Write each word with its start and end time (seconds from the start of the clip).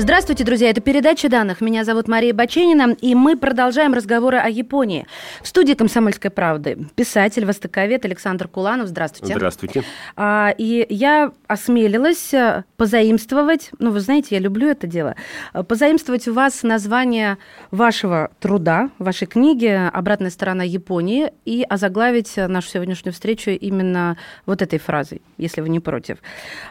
Здравствуйте, 0.00 0.44
друзья. 0.44 0.70
Это 0.70 0.80
передача 0.80 1.28
данных. 1.28 1.60
Меня 1.60 1.84
зовут 1.84 2.08
Мария 2.08 2.32
Баченина, 2.32 2.96
и 3.02 3.14
мы 3.14 3.36
продолжаем 3.36 3.92
разговоры 3.92 4.38
о 4.38 4.48
Японии. 4.48 5.06
В 5.42 5.46
студии 5.46 5.74
«Комсомольской 5.74 6.30
правды» 6.30 6.86
писатель, 6.96 7.44
востоковед 7.44 8.06
Александр 8.06 8.48
Куланов. 8.48 8.88
Здравствуйте. 8.88 9.34
Здравствуйте. 9.34 9.84
А, 10.16 10.54
и 10.56 10.86
я 10.88 11.32
осмелилась 11.48 12.32
э, 12.32 12.64
позаимствовать, 12.78 13.72
ну, 13.78 13.90
вы 13.90 14.00
знаете, 14.00 14.28
я 14.36 14.38
люблю 14.38 14.68
это 14.68 14.86
дело, 14.86 15.16
э, 15.52 15.62
позаимствовать 15.62 16.26
у 16.28 16.32
вас 16.32 16.62
название 16.62 17.36
вашего 17.70 18.30
труда, 18.40 18.88
вашей 18.98 19.26
книги 19.26 19.66
«Обратная 19.92 20.30
сторона 20.30 20.62
Японии» 20.62 21.30
и 21.44 21.62
озаглавить 21.68 22.38
нашу 22.38 22.70
сегодняшнюю 22.70 23.12
встречу 23.12 23.50
именно 23.50 24.16
вот 24.46 24.62
этой 24.62 24.78
фразой, 24.78 25.20
если 25.36 25.60
вы 25.60 25.68
не 25.68 25.78
против. 25.78 26.16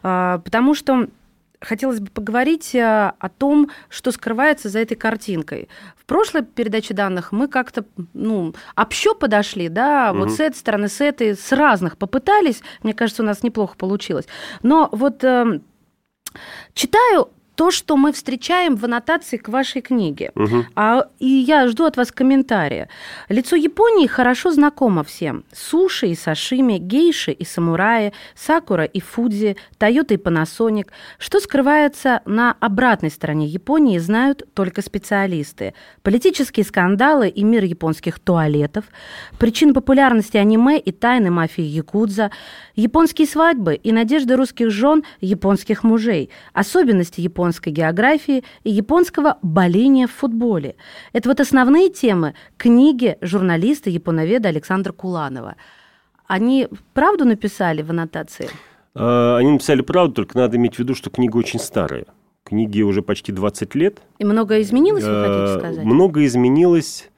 А, 0.01 0.39
потому 0.39 0.73
что 0.73 1.09
хотелось 1.61 1.99
бы 1.99 2.09
поговорить 2.09 2.73
э, 2.73 3.13
о 3.17 3.29
том, 3.29 3.69
что 3.89 4.11
скрывается 4.11 4.69
за 4.69 4.79
этой 4.79 4.95
картинкой. 4.95 5.69
В 5.95 6.05
прошлой 6.05 6.43
передаче 6.43 6.93
данных 6.93 7.31
мы 7.31 7.47
как-то, 7.47 7.85
ну, 8.13 8.53
общо 8.75 9.13
подошли, 9.13 9.69
да, 9.69 10.11
угу. 10.11 10.19
вот 10.19 10.31
с 10.31 10.39
этой 10.39 10.55
стороны, 10.55 10.87
с 10.87 11.01
этой, 11.01 11.35
с 11.35 11.51
разных 11.51 11.97
попытались. 11.97 12.61
Мне 12.83 12.93
кажется, 12.93 13.23
у 13.23 13.25
нас 13.25 13.43
неплохо 13.43 13.75
получилось. 13.77 14.25
Но 14.63 14.89
вот 14.91 15.23
э, 15.23 15.59
читаю 16.73 17.29
то, 17.59 17.71
что 17.71 17.97
мы 17.97 18.13
встречаем 18.13 18.77
в 18.77 18.85
аннотации 18.85 19.35
к 19.35 19.49
вашей 19.49 19.81
книге. 19.81 20.31
Угу. 20.35 20.65
А, 20.75 21.09
и 21.19 21.27
я 21.27 21.67
жду 21.67 21.83
от 21.83 21.97
вас 21.97 22.09
комментария. 22.09 22.87
Лицо 23.27 23.57
Японии 23.57 24.07
хорошо 24.07 24.51
знакомо 24.51 25.03
всем. 25.03 25.43
Суши 25.51 26.07
и 26.07 26.15
сашими, 26.15 26.77
гейши 26.77 27.33
и 27.33 27.43
самураи, 27.43 28.13
сакура 28.33 28.85
и 28.85 29.01
фудзи, 29.01 29.57
Тойота 29.77 30.13
и 30.13 30.17
Панасоник. 30.17 30.93
Что 31.17 31.41
скрывается 31.41 32.21
на 32.25 32.55
обратной 32.61 33.09
стороне 33.11 33.45
Японии, 33.45 33.97
знают 33.97 34.47
только 34.53 34.81
специалисты. 34.81 35.73
Политические 36.01 36.65
скандалы 36.65 37.27
и 37.27 37.43
мир 37.43 37.65
японских 37.65 38.19
туалетов, 38.19 38.85
причины 39.37 39.73
популярности 39.73 40.37
аниме 40.37 40.79
и 40.79 40.93
тайны 40.93 41.29
мафии 41.29 41.65
Якудза, 41.65 42.31
японские 42.77 43.27
свадьбы 43.27 43.75
и 43.75 43.91
надежды 43.91 44.37
русских 44.37 44.71
жен 44.71 45.03
японских 45.19 45.83
мужей, 45.83 46.29
особенности 46.53 47.19
японских 47.19 47.48
японской 47.49 47.71
географии 47.71 48.43
и 48.63 48.69
японского 48.69 49.37
боления 49.41 50.07
в 50.07 50.11
футболе. 50.11 50.75
Это 51.13 51.29
вот 51.29 51.39
основные 51.39 51.89
темы 51.89 52.35
книги 52.57 53.17
журналиста-японоведа 53.21 54.49
Александра 54.49 54.91
Куланова. 54.93 55.55
Они 56.27 56.67
правду 56.93 57.25
написали 57.25 57.81
в 57.81 57.89
аннотации? 57.89 58.49
А, 58.93 59.37
они 59.37 59.51
написали 59.51 59.81
правду, 59.81 60.13
только 60.13 60.37
надо 60.37 60.57
иметь 60.57 60.75
в 60.75 60.79
виду, 60.79 60.93
что 60.93 61.09
книга 61.09 61.37
очень 61.37 61.59
старая. 61.59 62.05
Книге 62.43 62.83
уже 62.83 63.01
почти 63.01 63.31
20 63.31 63.75
лет. 63.75 63.99
И 64.19 64.25
многое 64.25 64.61
изменилось, 64.61 65.03
вы 65.03 65.21
хотите 65.21 65.55
а, 65.55 65.59
сказать? 65.59 65.85
Многое 65.85 66.25
изменилось 66.27 67.09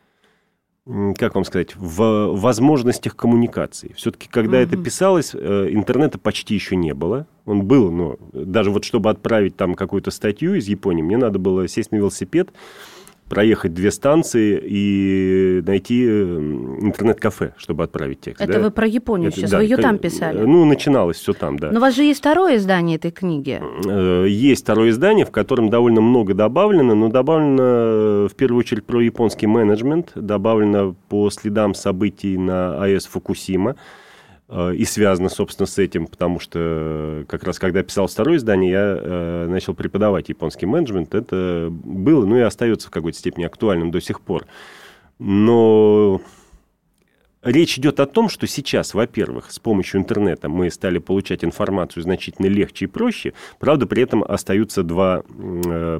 как 1.17 1.35
вам 1.35 1.43
сказать, 1.43 1.75
в 1.75 2.35
возможностях 2.35 3.15
коммуникации. 3.15 3.93
Все-таки, 3.95 4.27
когда 4.27 4.57
угу. 4.57 4.63
это 4.63 4.77
писалось, 4.77 5.31
э, 5.33 5.67
интернета 5.69 6.17
почти 6.17 6.55
еще 6.55 6.75
не 6.75 6.93
было. 6.93 7.27
Он 7.45 7.63
был, 7.63 7.91
но 7.91 8.17
даже 8.33 8.71
вот 8.71 8.83
чтобы 8.83 9.09
отправить 9.09 9.55
там 9.55 9.75
какую-то 9.75 10.09
статью 10.09 10.55
из 10.55 10.67
Японии, 10.67 11.03
мне 11.03 11.17
надо 11.17 11.37
было 11.37 11.67
сесть 11.67 11.91
на 11.91 11.97
велосипед, 11.97 12.49
проехать 13.31 13.73
две 13.73 13.91
станции 13.91 14.61
и 14.61 15.63
найти 15.65 16.05
интернет-кафе, 16.05 17.53
чтобы 17.55 17.85
отправить 17.85 18.19
текст. 18.19 18.41
Это 18.41 18.53
да? 18.55 18.59
вы 18.59 18.71
про 18.71 18.85
Японию 18.85 19.29
Это, 19.29 19.37
сейчас, 19.37 19.51
да, 19.51 19.59
вы 19.59 19.63
ее 19.63 19.77
там 19.77 19.99
писали? 19.99 20.37
Ну, 20.37 20.65
начиналось 20.65 21.15
все 21.15 21.31
там, 21.31 21.57
да. 21.57 21.71
Но 21.71 21.77
у 21.77 21.81
вас 21.81 21.95
же 21.95 22.03
есть 22.03 22.19
второе 22.19 22.57
издание 22.57 22.97
этой 22.97 23.11
книги. 23.11 23.61
Э, 23.87 24.25
есть 24.27 24.63
второе 24.63 24.89
издание, 24.89 25.25
в 25.25 25.31
котором 25.31 25.69
довольно 25.69 26.01
много 26.01 26.33
добавлено, 26.33 26.93
но 26.93 27.07
добавлено 27.07 27.63
э, 27.63 28.27
в 28.29 28.35
первую 28.35 28.59
очередь 28.59 28.83
про 28.83 28.99
японский 28.99 29.47
менеджмент, 29.47 30.11
добавлено 30.13 30.93
по 31.07 31.29
следам 31.29 31.73
событий 31.73 32.37
на 32.37 32.83
АЭС 32.83 33.05
Фукусима. 33.05 33.77
Э, 34.51 34.73
и 34.75 34.83
связано, 34.83 35.29
собственно, 35.29 35.65
с 35.65 35.79
этим, 35.79 36.07
потому 36.07 36.39
что 36.39 36.59
э, 36.59 37.25
как 37.27 37.43
раз 37.43 37.57
когда 37.57 37.81
писал 37.83 38.07
второе 38.07 38.35
издание, 38.35 38.71
я 38.71 38.99
э, 39.01 39.47
начал 39.47 39.73
преподавать 39.73 40.27
японский 40.27 40.65
менеджмент. 40.65 41.15
Это 41.15 41.69
было, 41.71 42.25
ну 42.25 42.37
и 42.37 42.41
остается 42.41 42.89
в 42.89 42.91
какой-то 42.91 43.17
степени 43.17 43.45
актуальным 43.45 43.91
до 43.91 44.01
сих 44.01 44.19
пор. 44.19 44.45
Но 45.19 46.21
речь 47.41 47.77
идет 47.77 48.01
о 48.01 48.05
том, 48.05 48.27
что 48.27 48.45
сейчас, 48.45 48.93
во-первых, 48.93 49.51
с 49.51 49.59
помощью 49.59 50.01
интернета 50.01 50.49
мы 50.49 50.69
стали 50.69 50.97
получать 50.97 51.45
информацию 51.45 52.03
значительно 52.03 52.47
легче 52.47 52.85
и 52.85 52.87
проще. 52.89 53.33
Правда, 53.57 53.87
при 53.87 54.03
этом 54.03 54.21
остаются 54.21 54.83
два 54.83 55.23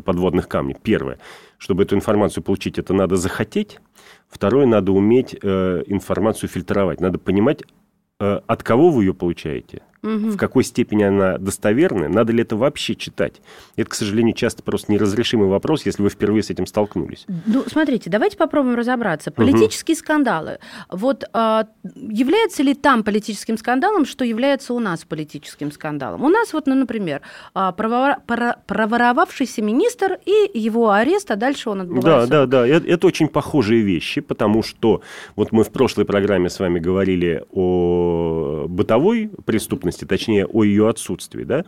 подводных 0.04 0.50
камня. 0.50 0.76
Первое, 0.84 1.20
чтобы 1.58 1.84
эту 1.84 1.96
информацию 1.96 2.44
получить, 2.44 2.80
это 2.80 2.94
надо 2.94 3.16
захотеть. 3.16 3.80
Второе, 4.28 4.66
надо 4.66 4.92
уметь 4.92 5.36
информацию 5.36 6.50
фильтровать. 6.50 7.00
Надо 7.00 7.20
понимать, 7.20 7.64
Э, 7.64 7.81
от 8.22 8.64
кого 8.64 8.90
вы 8.90 9.04
ее 9.04 9.14
получаете, 9.14 9.82
угу. 10.04 10.30
в 10.30 10.38
какой 10.38 10.64
степени 10.64 11.04
она 11.04 11.38
достоверная, 11.38 12.10
надо 12.10 12.34
ли 12.34 12.42
это 12.42 12.56
вообще 12.56 12.96
читать. 12.96 13.42
Это, 13.76 13.90
к 13.90 13.94
сожалению, 13.94 14.34
часто 14.34 14.64
просто 14.64 14.92
неразрешимый 14.92 15.48
вопрос, 15.48 15.86
если 15.86 16.04
вы 16.04 16.10
впервые 16.10 16.44
с 16.44 16.50
этим 16.50 16.66
столкнулись. 16.66 17.26
Ну, 17.46 17.64
смотрите, 17.68 18.10
давайте 18.10 18.38
попробуем 18.38 18.76
разобраться. 18.76 19.32
Политические 19.32 19.96
угу. 19.96 20.00
скандалы. 20.00 20.60
Вот 20.90 21.26
а, 21.34 21.68
является 21.84 22.64
ли 22.64 22.74
там 22.74 23.04
политическим 23.04 23.58
скандалом, 23.58 24.06
что 24.06 24.26
является 24.26 24.74
у 24.74 24.80
нас 24.80 25.06
политическим 25.06 25.72
скандалом? 25.72 26.24
У 26.24 26.30
нас 26.30 26.54
вот, 26.54 26.68
ну, 26.68 26.76
например, 26.76 27.22
а, 27.54 27.72
проворовавшийся 27.72 29.62
министр 29.62 30.20
и 30.26 30.52
его 30.54 30.92
арест, 30.92 31.32
а 31.32 31.36
дальше 31.36 31.70
он 31.70 31.82
отбывается. 31.82 32.30
Да, 32.30 32.46
да, 32.46 32.62
да. 32.62 32.68
Это, 32.68 32.88
это 32.88 33.08
очень 33.08 33.28
похожие 33.28 33.82
вещи, 33.82 34.22
потому 34.22 34.64
что 34.64 35.02
вот 35.36 35.52
мы 35.52 35.64
в 35.64 35.72
прошлой 35.72 36.06
программе 36.06 36.50
с 36.50 36.60
вами 36.60 36.80
говорили 36.80 37.44
о 37.52 38.66
бытовой 38.68 39.32
преступности, 39.46 39.91
точнее, 40.00 40.46
о 40.46 40.64
ее 40.64 40.90
отсутствии, 40.90 41.44
да, 41.44 41.66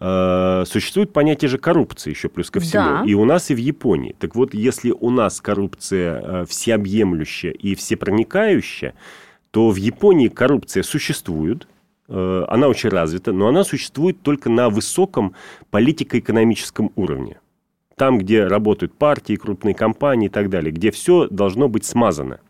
э, 0.00 0.64
существует 0.66 1.12
понятие 1.12 1.48
же 1.48 1.58
коррупции 1.58 2.10
еще 2.10 2.28
плюс 2.28 2.50
ко 2.50 2.60
всему. 2.60 2.84
Да. 2.84 3.04
И 3.06 3.14
у 3.14 3.24
нас, 3.24 3.50
и 3.50 3.54
в 3.54 3.58
Японии. 3.58 4.14
Так 4.18 4.34
вот, 4.34 4.54
если 4.54 4.90
у 4.90 5.10
нас 5.10 5.40
коррупция 5.40 6.20
э, 6.20 6.44
всеобъемлющая 6.46 7.52
и 7.52 7.74
всепроникающая, 7.74 8.94
то 9.50 9.70
в 9.70 9.76
Японии 9.76 10.28
коррупция 10.28 10.82
существует, 10.82 11.68
э, 12.08 12.44
она 12.48 12.68
очень 12.68 12.90
развита, 12.90 13.32
но 13.32 13.48
она 13.48 13.64
существует 13.64 14.22
только 14.22 14.50
на 14.50 14.70
высоком 14.70 15.34
политико-экономическом 15.70 16.92
уровне. 16.96 17.38
Там, 17.96 18.18
где 18.18 18.46
работают 18.46 18.94
партии, 18.94 19.34
крупные 19.34 19.74
компании 19.74 20.26
и 20.26 20.30
так 20.30 20.50
далее, 20.50 20.70
где 20.70 20.90
все 20.90 21.26
должно 21.28 21.68
быть 21.68 21.84
смазано. 21.84 22.40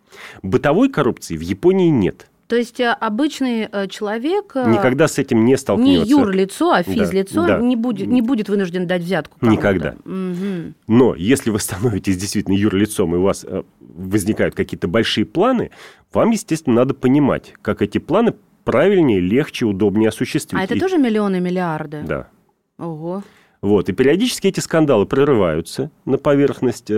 Бытовой 0.43 0.91
коррупции 0.91 1.37
в 1.37 1.41
Японии 1.41 1.89
нет. 1.89 2.29
То 2.49 2.57
есть 2.57 2.81
э, 2.81 2.91
обычный 2.91 3.69
э, 3.71 3.89
человек... 3.89 4.53
Э, 4.55 4.71
Никогда 4.71 5.07
с 5.07 5.19
этим 5.19 5.45
не 5.45 5.57
столкнется. 5.59 6.05
Не 6.05 6.11
юрлицо, 6.11 6.73
а 6.73 6.83
физлицо 6.83 7.47
да, 7.47 7.59
да. 7.59 7.65
Не, 7.65 7.77
будет, 7.77 8.09
не 8.09 8.23
будет 8.23 8.49
вынужден 8.49 8.87
дать 8.87 9.03
взятку 9.03 9.37
Никогда. 9.43 9.95
Угу. 10.07 10.73
Но 10.89 11.15
если 11.15 11.51
вы 11.51 11.61
становитесь 11.61 12.17
действительно 12.17 12.55
юрлицом, 12.55 13.15
и 13.15 13.19
у 13.19 13.23
вас 13.23 13.45
возникают 13.81 14.55
какие-то 14.55 14.89
большие 14.89 15.27
планы, 15.27 15.71
вам, 16.15 16.31
естественно, 16.31 16.77
надо 16.77 16.95
понимать, 16.95 17.53
как 17.61 17.83
эти 17.83 17.99
планы 17.99 18.35
правильнее, 18.65 19.21
легче, 19.21 19.67
удобнее 19.67 20.09
осуществить. 20.09 20.59
А 20.59 20.65
это 20.65 20.75
и... 20.75 20.81
тоже 20.81 20.97
миллионы, 20.97 21.41
миллиарды? 21.41 22.03
Да. 22.07 22.29
Ого. 22.79 23.23
Вот, 23.61 23.91
и 23.91 23.93
периодически 23.93 24.47
эти 24.47 24.61
скандалы 24.61 25.05
прорываются 25.05 25.91
на 26.07 26.17
поверхность 26.17 26.91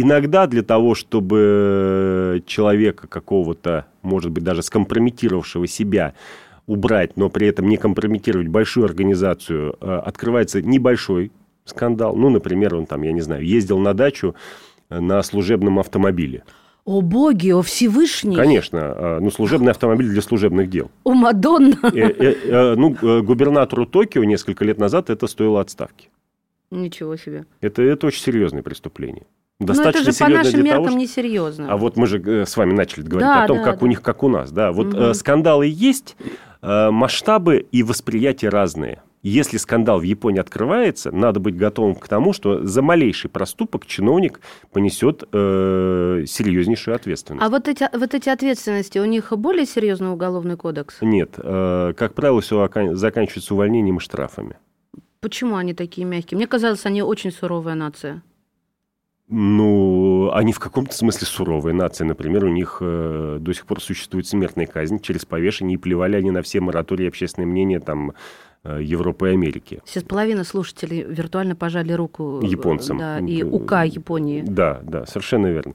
Иногда 0.00 0.46
для 0.46 0.62
того, 0.62 0.94
чтобы 0.94 2.40
человека 2.46 3.08
какого-то, 3.08 3.86
может 4.02 4.30
быть, 4.30 4.44
даже 4.44 4.62
скомпрометировавшего 4.62 5.66
себя, 5.66 6.14
убрать, 6.68 7.16
но 7.16 7.28
при 7.28 7.48
этом 7.48 7.68
не 7.68 7.78
компрометировать 7.78 8.46
большую 8.46 8.84
организацию, 8.84 9.74
э, 9.80 10.02
открывается 10.06 10.62
небольшой 10.62 11.32
скандал. 11.64 12.14
Ну, 12.14 12.30
например, 12.30 12.76
он 12.76 12.86
там, 12.86 13.02
я 13.02 13.10
не 13.10 13.22
знаю, 13.22 13.44
ездил 13.44 13.80
на 13.80 13.92
дачу 13.92 14.36
э, 14.88 15.00
на 15.00 15.20
служебном 15.24 15.80
автомобиле. 15.80 16.44
О 16.84 17.00
боги, 17.00 17.50
о 17.50 17.62
Всевышний. 17.62 18.36
Конечно, 18.36 18.78
э, 18.78 19.18
ну 19.20 19.32
служебный 19.32 19.72
автомобиль 19.72 20.10
для 20.10 20.22
служебных 20.22 20.70
дел. 20.70 20.92
О 21.02 21.12
Мадонна. 21.12 21.76
Ну, 21.82 23.22
губернатору 23.24 23.84
Токио 23.84 24.22
несколько 24.22 24.64
лет 24.64 24.78
назад 24.78 25.10
это 25.10 25.26
стоило 25.26 25.60
отставки. 25.60 26.08
Ничего 26.70 27.16
себе. 27.16 27.46
Это, 27.60 27.82
это 27.82 28.06
очень 28.06 28.22
серьезное 28.22 28.62
преступление. 28.62 29.24
Достаточно 29.60 30.04
Но 30.04 30.10
это 30.10 30.12
же 30.12 30.24
по 30.24 30.28
нашим 30.30 30.64
меркам 30.64 30.84
того, 30.84 30.88
что... 30.90 30.98
несерьезно. 30.98 31.72
А 31.72 31.76
вот 31.76 31.96
мы 31.96 32.06
же 32.06 32.20
э, 32.20 32.46
с 32.46 32.56
вами 32.56 32.72
начали 32.74 33.02
говорить 33.02 33.28
да, 33.28 33.44
о 33.44 33.46
том, 33.48 33.58
да, 33.58 33.64
как 33.64 33.80
да. 33.80 33.84
у 33.84 33.88
них, 33.88 34.02
как 34.02 34.22
у 34.22 34.28
нас. 34.28 34.52
Да, 34.52 34.70
вот 34.70 34.94
угу. 34.94 35.14
скандалы 35.14 35.66
есть, 35.66 36.16
э, 36.62 36.90
масштабы 36.90 37.66
и 37.72 37.82
восприятия 37.82 38.50
разные. 38.50 39.02
если 39.24 39.56
скандал 39.56 39.98
в 39.98 40.04
Японии 40.04 40.38
открывается, 40.38 41.10
надо 41.10 41.40
быть 41.40 41.56
готовым 41.56 41.96
к 41.96 42.06
тому, 42.06 42.32
что 42.32 42.64
за 42.64 42.82
малейший 42.82 43.30
проступок 43.30 43.84
чиновник 43.84 44.40
понесет 44.72 45.24
э, 45.32 46.22
серьезнейшую 46.28 46.94
ответственность. 46.94 47.44
А 47.44 47.48
вот 47.48 47.66
эти, 47.66 47.88
вот 47.92 48.14
эти 48.14 48.28
ответственности, 48.28 49.00
у 49.00 49.04
них 49.06 49.32
более 49.36 49.66
серьезный 49.66 50.12
уголовный 50.12 50.56
кодекс? 50.56 50.98
Нет. 51.00 51.34
Э, 51.36 51.94
как 51.96 52.14
правило, 52.14 52.40
все 52.40 52.70
заканчивается 52.92 53.54
увольнением 53.54 53.96
и 53.96 54.00
штрафами. 54.00 54.56
Почему 55.20 55.56
они 55.56 55.74
такие 55.74 56.06
мягкие? 56.06 56.36
Мне 56.36 56.46
казалось, 56.46 56.86
они 56.86 57.02
очень 57.02 57.32
суровая 57.32 57.74
нация. 57.74 58.22
Ну, 59.30 60.30
они 60.32 60.52
в 60.52 60.58
каком-то 60.58 60.94
смысле 60.94 61.26
суровые 61.26 61.74
нации. 61.74 62.04
Например, 62.04 62.44
у 62.44 62.48
них 62.48 62.78
э, 62.80 63.36
до 63.40 63.52
сих 63.52 63.66
пор 63.66 63.82
существует 63.82 64.26
смертная 64.26 64.66
казнь 64.66 65.00
через 65.00 65.26
повешение, 65.26 65.74
и 65.74 65.78
плевали 65.78 66.16
они 66.16 66.30
на 66.30 66.40
все 66.40 66.60
моратории 66.60 67.06
общественное 67.06 67.46
мнение 67.46 67.78
там 67.78 68.14
э, 68.64 68.80
Европы 68.82 69.28
и 69.28 69.32
Америки. 69.34 69.82
Сейчас 69.84 70.02
половина 70.04 70.44
слушателей 70.44 71.02
виртуально 71.02 71.56
пожали 71.56 71.92
руку 71.92 72.40
э, 72.42 72.46
японцам. 72.46 72.96
Да, 72.96 73.18
и 73.18 73.42
УК 73.42 73.84
Японии. 73.84 74.42
Да, 74.46 74.80
да, 74.82 75.04
совершенно 75.04 75.48
верно. 75.48 75.74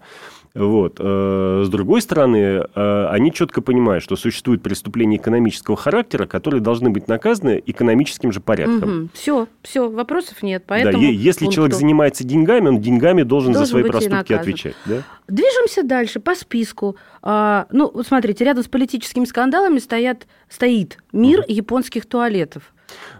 Вот. 0.55 0.97
Э, 0.99 1.63
с 1.65 1.69
другой 1.69 2.01
стороны, 2.01 2.63
э, 2.75 3.07
они 3.09 3.33
четко 3.33 3.61
понимают, 3.61 4.03
что 4.03 4.15
существуют 4.15 4.61
преступления 4.61 5.17
экономического 5.17 5.75
характера, 5.75 6.27
которые 6.27 6.61
должны 6.61 6.91
быть 6.91 7.07
наказаны 7.07 7.61
экономическим 7.65 8.31
же 8.31 8.39
порядком. 8.39 9.05
Угу. 9.05 9.09
Все, 9.13 9.47
все, 9.63 9.89
вопросов 9.89 10.43
нет. 10.43 10.63
Поэтому 10.67 11.01
да, 11.01 11.09
если 11.09 11.45
пункту. 11.45 11.55
человек 11.55 11.75
занимается 11.75 12.23
деньгами, 12.23 12.67
он 12.67 12.81
деньгами 12.81 13.23
должен, 13.23 13.53
должен 13.53 13.65
за 13.65 13.69
свои 13.69 13.83
проступки 13.83 14.33
отвечать. 14.33 14.75
Да? 14.85 15.01
Движемся 15.27 15.81
дальше 15.81 16.19
по 16.19 16.35
списку. 16.35 16.97
А, 17.23 17.65
ну, 17.71 17.91
смотрите, 18.05 18.43
рядом 18.43 18.63
с 18.63 18.67
политическими 18.67 19.25
скандалами 19.25 19.79
стоят, 19.79 20.27
стоит 20.49 20.99
мир 21.11 21.39
угу. 21.39 21.45
японских 21.51 22.05
туалетов. 22.05 22.72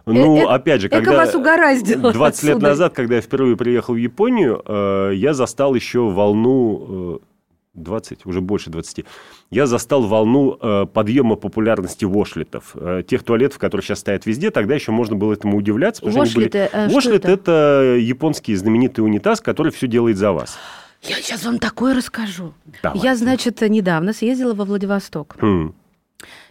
Ну, 0.06 0.38
э, 0.38 0.46
опять 0.46 0.82
же, 0.82 0.90
когда... 0.90 1.14
вас 1.14 1.36
угораздило 1.36 2.12
20 2.14 2.38
отсюда. 2.38 2.54
лет 2.54 2.62
назад, 2.62 2.94
когда 2.94 3.16
я 3.16 3.22
впервые 3.22 3.56
приехал 3.56 3.94
в 3.94 3.98
Японию, 3.98 4.62
э, 4.66 5.12
я 5.16 5.34
застал 5.34 5.76
еще 5.76 6.10
волну... 6.10 7.22
20, 7.74 8.20
э, 8.20 8.30
уже 8.30 8.42
больше 8.42 8.70
20. 8.70 9.06
Я 9.50 9.66
застал 9.66 10.04
волну 10.04 10.58
э, 10.60 10.86
подъема 10.92 11.36
популярности 11.36 12.06
вошлетов. 12.06 12.72
Э, 12.76 13.04
тех 13.06 13.24
туалетов, 13.24 13.60
которые 13.60 13.84
сейчас 13.84 14.00
стоят 14.00 14.26
везде. 14.26 14.52
Тогда 14.52 14.76
еще 14.76 14.92
можно 14.92 15.16
было 15.16 15.34
этому 15.34 15.58
удивляться. 15.58 16.06
Вошлеты, 16.06 16.70
были... 16.72 16.94
Вошлет– 16.94 17.26
это? 17.26 17.32
это 17.32 17.98
японский 18.00 18.56
знаменитый 18.56 19.04
унитаз, 19.04 19.42
который 19.42 19.72
все 19.72 19.88
делает 19.88 20.18
за 20.18 20.32
вас. 20.32 20.58
Я 21.02 21.16
сейчас 21.16 21.44
вам 21.44 21.60
такое 21.60 21.96
расскажу. 21.96 22.54
Давай. 22.82 23.00
Я, 23.00 23.16
значит, 23.16 23.62
недавно 23.62 24.14
съездила 24.14 24.54
во 24.54 24.64
Владивосток. 24.64 25.36
Хм. 25.40 25.74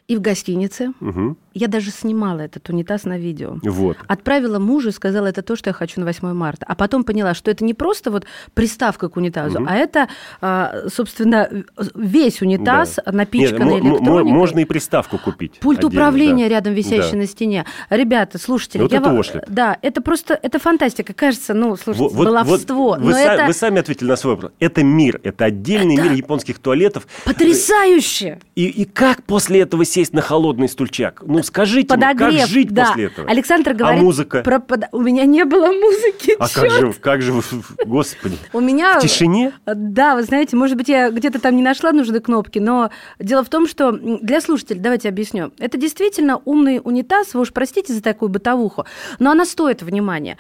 И 0.09 0.17
в 0.17 0.21
гостинице. 0.21 0.93
Угу. 1.01 1.37
Я 1.55 1.69
даже 1.69 1.91
снимала 1.91 2.41
этот 2.41 2.69
унитаз 2.69 3.05
на 3.05 3.19
видео. 3.19 3.59
Вот. 3.63 3.97
Отправила 4.07 4.59
мужу 4.59 4.89
и 4.89 4.93
сказала, 4.93 5.27
это 5.27 5.43
то, 5.43 5.57
что 5.57 5.71
я 5.71 5.75
хочу 5.75 6.01
на 6.01 6.07
8 6.07 6.33
марта. 6.33 6.67
А 6.69 6.75
потом 6.75 7.05
поняла, 7.05 7.35
что 7.35 7.51
это 7.51 7.65
не 7.65 7.75
просто 7.75 8.11
вот 8.11 8.25
приставка 8.55 9.09
к 9.09 9.17
унитазу, 9.17 9.59
угу. 9.59 9.67
а 9.69 9.75
это, 9.75 10.09
а, 10.41 10.89
собственно, 10.89 11.49
весь 11.95 12.43
унитаз, 12.43 12.99
да. 13.05 13.13
напичканный 13.13 13.75
Нет, 13.75 13.85
электроникой. 13.85 14.33
Можно 14.33 14.61
и 14.61 14.65
приставку 14.65 15.19
купить. 15.19 15.61
Пульт 15.61 15.79
отдельно, 15.79 15.95
управления 15.95 16.45
да. 16.45 16.51
рядом 16.51 16.75
висящий 16.75 17.13
да. 17.13 17.19
на 17.19 17.27
стене. 17.27 17.67
Ребята, 17.91 18.39
слушатели, 18.39 18.83
вот 18.83 18.93
я 18.93 18.99
это 18.99 19.11
вам... 19.11 19.23
Да, 19.49 19.79
это 19.83 20.01
просто, 20.01 20.39
это 20.41 20.59
фантастика. 20.59 21.13
Кажется, 21.13 21.55
ну, 21.55 21.77
слушайте, 21.77 22.15
вот, 22.15 22.27
баловство. 22.27 22.75
Вот, 22.75 22.99
но 22.99 23.07
вы, 23.07 23.13
это... 23.13 23.47
вы 23.47 23.53
сами 23.53 23.81
ответили 23.81 24.09
на 24.09 24.17
свой 24.17 24.35
вопрос. 24.35 24.53
Это 24.59 24.83
мир, 24.83 25.21
это 25.23 25.45
отдельный 25.45 25.95
это... 25.95 26.05
мир 26.05 26.13
японских 26.13 26.59
туалетов. 26.59 27.07
Потрясающе! 27.25 28.41
И, 28.55 28.67
и 28.67 28.85
как 28.85 29.23
после 29.25 29.61
этого 29.61 29.85
сесть 29.85 30.13
на 30.13 30.21
холодный 30.21 30.69
стульчак? 30.69 31.23
Ну, 31.27 31.42
скажите 31.43 31.89
Подогреть 31.89 32.41
как 32.41 32.49
жить 32.49 32.71
да. 32.71 32.87
после 32.87 33.05
этого? 33.05 33.29
Александр 33.29 33.75
говорит... 33.75 34.01
А 34.01 34.05
музыка? 34.05 34.43
Про 34.43 34.61
под... 34.61 34.85
У 34.93 35.01
меня 35.01 35.25
не 35.25 35.45
было 35.45 35.67
музыки, 35.67 36.37
А 36.39 36.49
как 36.49 36.71
же, 36.71 36.93
как 36.93 37.23
же, 37.23 37.33
господи, 37.87 38.37
у 38.53 38.61
меня... 38.61 38.99
в 38.99 39.03
тишине? 39.03 39.53
Да, 39.67 40.15
вы 40.15 40.23
знаете, 40.23 40.57
может 40.57 40.77
быть, 40.77 40.89
я 40.89 41.11
где-то 41.11 41.41
там 41.41 41.57
не 41.57 41.63
нашла 41.63 41.93
нужные 41.93 42.21
кнопки, 42.21 42.59
но 42.59 42.91
дело 43.19 43.45
в 43.45 43.49
том, 43.49 43.67
что 43.67 43.93
для 43.93 44.41
слушателей, 44.41 44.81
давайте 44.81 45.09
объясню, 45.09 45.53
это 45.59 45.79
действительно 45.79 46.41
умный 46.45 46.81
унитаз, 46.83 47.35
вы 47.35 47.41
уж 47.41 47.53
простите 47.53 47.93
за 47.93 48.03
такую 48.03 48.29
бытовуху, 48.29 48.87
но 49.19 49.31
она 49.31 49.45
стоит 49.45 49.83
внимания. 49.83 50.39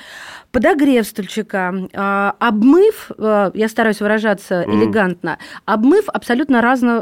Подогрев 0.50 1.06
стульчика, 1.06 1.74
а, 1.94 2.34
обмыв, 2.38 3.10
а, 3.16 3.50
я 3.54 3.68
стараюсь 3.68 4.00
выражаться 4.00 4.62
mm. 4.62 4.74
элегантно, 4.74 5.38
обмыв 5.64 6.08
абсолютно 6.08 6.60
разно, 6.60 7.00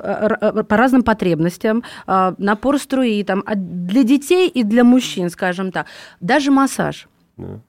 по 0.69 0.77
разным 0.77 1.03
потребностям, 1.03 1.83
а, 2.07 2.35
напор 2.39 2.79
струи, 2.79 3.23
там, 3.25 3.43
для 3.91 4.03
детей 4.05 4.49
и 4.49 4.63
для 4.63 4.85
мужчин, 4.85 5.31
скажем 5.31 5.73
так. 5.73 5.87
Даже 6.21 6.51
массаж. 6.51 7.09
Да. 7.37 7.61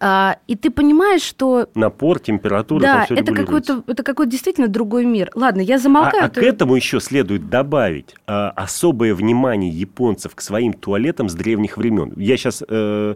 А, 0.00 0.38
и 0.46 0.56
ты 0.56 0.70
понимаешь, 0.70 1.22
что... 1.22 1.68
Напор, 1.74 2.18
температура, 2.18 2.80
да, 2.80 3.06
это 3.08 3.32
какой-то, 3.32 3.84
это 3.86 4.02
какой-то 4.02 4.30
действительно 4.30 4.68
другой 4.68 5.04
мир. 5.04 5.30
Ладно, 5.34 5.60
я 5.60 5.78
замолкаю. 5.78 6.24
А, 6.24 6.26
а 6.26 6.28
к 6.28 6.38
этому 6.38 6.74
еще 6.74 7.00
следует 7.00 7.48
добавить 7.48 8.14
а, 8.26 8.50
особое 8.50 9.14
внимание 9.14 9.70
японцев 9.70 10.34
к 10.34 10.40
своим 10.40 10.72
туалетам 10.72 11.28
с 11.28 11.34
древних 11.34 11.76
времен. 11.76 12.12
Я 12.16 12.36
сейчас... 12.36 12.62
Э, 12.68 13.14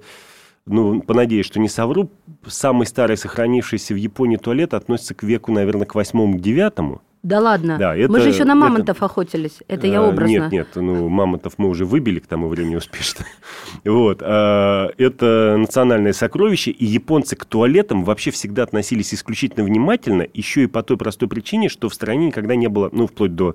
ну, 0.66 1.00
понадеюсь, 1.00 1.46
что 1.46 1.58
не 1.58 1.68
совру, 1.68 2.10
самый 2.46 2.86
старый 2.86 3.16
сохранившийся 3.16 3.94
в 3.94 3.96
Японии 3.96 4.36
туалет 4.36 4.74
относится 4.74 5.14
к 5.14 5.22
веку, 5.22 5.50
наверное, 5.52 5.86
к 5.86 5.94
восьмому-девятому. 5.94 7.02
Да 7.22 7.38
ладно. 7.38 7.76
Да, 7.76 7.94
это, 7.94 8.10
мы 8.10 8.20
же 8.20 8.30
еще 8.30 8.44
на 8.44 8.54
мамонтов 8.54 8.96
это... 8.96 9.04
охотились. 9.04 9.58
Это 9.68 9.86
я 9.86 10.00
а, 10.00 10.08
образно. 10.08 10.30
Нет, 10.30 10.52
нет, 10.52 10.68
ну 10.74 11.08
мамонтов 11.10 11.54
мы 11.58 11.68
уже 11.68 11.84
выбили 11.84 12.18
к 12.18 12.26
тому 12.26 12.48
времени 12.48 12.76
успешно. 12.76 13.26
вот. 13.84 14.22
А, 14.22 14.88
это 14.96 15.56
национальное 15.58 16.14
сокровище, 16.14 16.70
и 16.70 16.86
японцы 16.86 17.36
к 17.36 17.44
туалетам 17.44 18.04
вообще 18.04 18.30
всегда 18.30 18.62
относились 18.62 19.12
исключительно 19.12 19.64
внимательно, 19.66 20.26
еще 20.32 20.62
и 20.62 20.66
по 20.66 20.82
той 20.82 20.96
простой 20.96 21.28
причине, 21.28 21.68
что 21.68 21.90
в 21.90 21.94
стране 21.94 22.28
никогда 22.28 22.54
не 22.56 22.68
было, 22.68 22.88
ну, 22.90 23.06
вплоть 23.06 23.34
до 23.34 23.54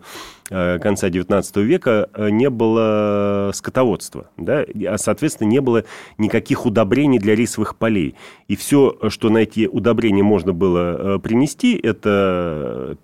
а, 0.51 0.77
конца 0.77 1.09
19 1.09 1.57
века, 1.57 2.09
не 2.17 2.51
было 2.51 3.49
скотоводства, 3.55 4.29
да, 4.37 4.63
а, 4.87 4.97
соответственно, 4.99 5.47
не 5.47 5.59
было 5.59 5.85
никаких 6.19 6.67
удобрений 6.67 7.17
для 7.17 7.33
рисовых 7.33 7.77
полей. 7.77 8.13
И 8.47 8.55
все, 8.55 8.95
что 9.09 9.29
на 9.29 9.39
эти 9.39 9.65
удобрения 9.65 10.21
можно 10.21 10.53
было 10.53 11.17
принести, 11.17 11.75
это 11.75 12.95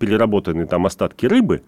переработанные 0.52 0.66
там 0.66 0.86
остатки 0.86 1.26
рыбы 1.26 1.62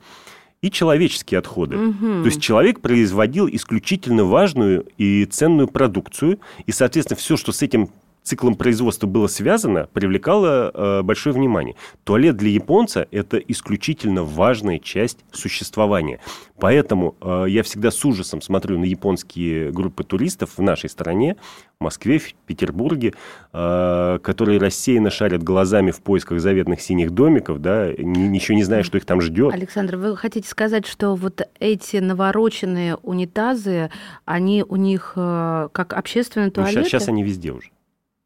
и 0.63 0.71
человеческие 0.71 1.39
отходы. 1.39 1.77
Угу. 1.77 2.23
То 2.23 2.27
есть 2.27 2.41
человек 2.41 2.81
производил 2.81 3.49
исключительно 3.49 4.25
важную 4.25 4.87
и 4.97 5.25
ценную 5.27 5.69
продукцию, 5.69 6.39
и, 6.67 6.73
соответственно, 6.73 7.19
все, 7.19 7.37
что 7.37 7.53
с 7.53 7.63
этим 7.63 7.91
циклом 8.25 8.57
производства 8.57 9.07
было 9.07 9.27
связано, 9.27 9.89
привлекало 9.93 10.71
э, 10.73 11.03
большое 11.03 11.35
внимание. 11.35 11.77
Туалет 12.05 12.37
для 12.37 12.51
японца– 12.51 13.07
это 13.11 13.37
исключительно 13.37 14.25
важная 14.25 14.79
часть 14.79 15.19
существования. 15.31 16.21
Поэтому 16.59 17.15
э, 17.21 17.45
я 17.49 17.63
всегда 17.63 17.91
с 17.91 18.03
ужасом 18.05 18.41
смотрю 18.41 18.79
на 18.79 18.85
японские 18.85 19.71
группы 19.73 20.05
туристов 20.05 20.57
в 20.57 20.63
нашей 20.63 20.89
стране, 20.89 21.37
в 21.79 21.85
Москве, 21.85 22.19
в 22.19 22.33
Петербурге, 22.47 23.13
э, 23.53 24.19
которые 24.23 24.59
рассеянно 24.59 25.11
шарят 25.11 25.43
глазами 25.43 25.91
в 25.91 26.01
поисках 26.01 26.41
заветных 26.41 26.81
синих 26.81 27.11
домиков, 27.11 27.61
да, 27.61 27.93
ничего 27.93 28.57
не 28.57 28.65
зная, 28.65 28.85
что 28.85 28.97
их 28.97 29.05
там 29.05 29.21
ждет. 29.21 29.53
Александр, 29.53 29.97
вы 29.97 30.17
хотите 30.17 30.49
сказать, 30.49 30.87
что 30.87 31.15
вот 31.15 31.47
эти 31.61 31.99
навороченные 31.99 32.97
унитазы, 32.97 33.91
они 34.25 34.65
у 34.67 34.77
них 34.77 35.13
э, 35.17 35.69
как 35.73 35.93
общественные 35.93 36.51
туалеты? 36.51 36.79
Ну, 36.79 36.85
сейчас, 36.85 37.03
сейчас 37.03 37.09
они 37.09 37.23
везде 37.23 37.53
уже. 37.53 37.74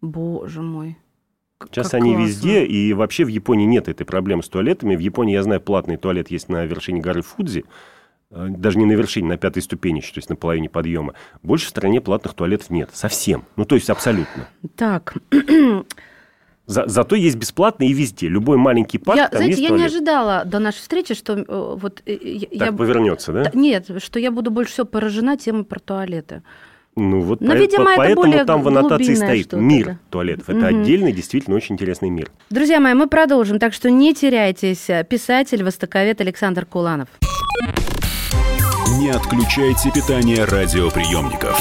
Боже 0.00 0.62
мой. 0.62 0.96
Сейчас 1.64 1.90
как 1.90 2.00
они 2.00 2.14
классно. 2.14 2.28
везде, 2.28 2.64
и 2.64 2.92
вообще 2.92 3.24
в 3.24 3.28
Японии 3.28 3.66
нет 3.66 3.88
этой 3.88 4.04
проблемы 4.04 4.42
с 4.42 4.48
туалетами. 4.48 4.94
В 4.94 5.00
Японии, 5.00 5.34
я 5.34 5.42
знаю, 5.42 5.60
платный 5.60 5.96
туалет 5.96 6.30
есть 6.30 6.48
на 6.48 6.64
вершине 6.64 7.00
горы 7.00 7.22
Фудзи, 7.22 7.64
э, 8.30 8.46
даже 8.50 8.78
не 8.78 8.84
на 8.84 8.92
вершине, 8.92 9.28
на 9.28 9.38
пятой 9.38 9.62
ступени, 9.62 10.00
то 10.00 10.06
есть 10.14 10.30
на 10.30 10.36
половине 10.36 10.68
подъема. 10.68 11.14
Больше 11.42 11.66
в 11.66 11.70
стране 11.70 12.00
платных 12.00 12.34
туалетов 12.34 12.70
нет, 12.70 12.90
совсем. 12.92 13.44
Ну, 13.56 13.64
то 13.64 13.74
есть 13.74 13.90
абсолютно. 13.90 14.48
Так. 14.76 15.16
За, 16.68 16.86
зато 16.86 17.16
есть 17.16 17.36
бесплатно 17.36 17.84
и 17.84 17.94
везде. 17.94 18.28
Любой 18.28 18.58
маленький 18.58 18.98
парк, 18.98 19.16
я, 19.16 19.28
там 19.28 19.38
знаете, 19.38 19.52
есть 19.52 19.62
я 19.62 19.68
туалет. 19.70 19.80
не 19.80 19.86
ожидала 19.86 20.44
до 20.44 20.58
нашей 20.58 20.80
встречи, 20.80 21.14
что 21.14 21.32
э, 21.32 21.44
вот... 21.48 22.02
Э, 22.04 22.16
так 22.50 22.52
я, 22.52 22.72
повернется, 22.72 23.32
да? 23.32 23.50
Нет, 23.54 23.90
что 24.02 24.20
я 24.20 24.30
буду 24.30 24.50
больше 24.50 24.72
всего 24.72 24.86
поражена 24.86 25.38
темой 25.38 25.64
про 25.64 25.80
туалеты. 25.80 26.42
Ну 26.98 27.20
вот 27.20 27.40
Но, 27.40 27.52
по, 27.52 27.56
видимо, 27.56 27.84
по, 27.84 27.96
поэтому 27.96 28.44
там 28.44 28.62
в 28.62 28.68
аннотации 28.68 29.14
стоит 29.14 29.52
мир 29.52 29.98
туалетов. 30.10 30.48
Это 30.48 30.58
угу. 30.58 30.66
отдельный, 30.66 31.12
действительно 31.12 31.56
очень 31.56 31.76
интересный 31.76 32.10
мир. 32.10 32.30
Друзья 32.50 32.80
мои, 32.80 32.94
мы 32.94 33.06
продолжим, 33.06 33.58
так 33.58 33.72
что 33.72 33.90
не 33.90 34.14
теряйтесь. 34.14 34.88
Писатель, 35.08 35.62
востоковед 35.62 36.20
Александр 36.20 36.66
Куланов. 36.66 37.08
Не 38.98 39.10
отключайте 39.10 39.92
питание 39.92 40.44
радиоприемников. 40.44 41.56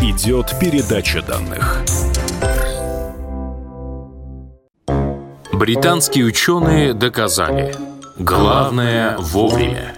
Идет 0.00 0.54
передача 0.60 1.20
данных. 1.22 1.82
Британские 5.52 6.26
ученые 6.26 6.94
доказали. 6.94 7.74
Главное 8.18 9.16
вовремя. 9.18 9.96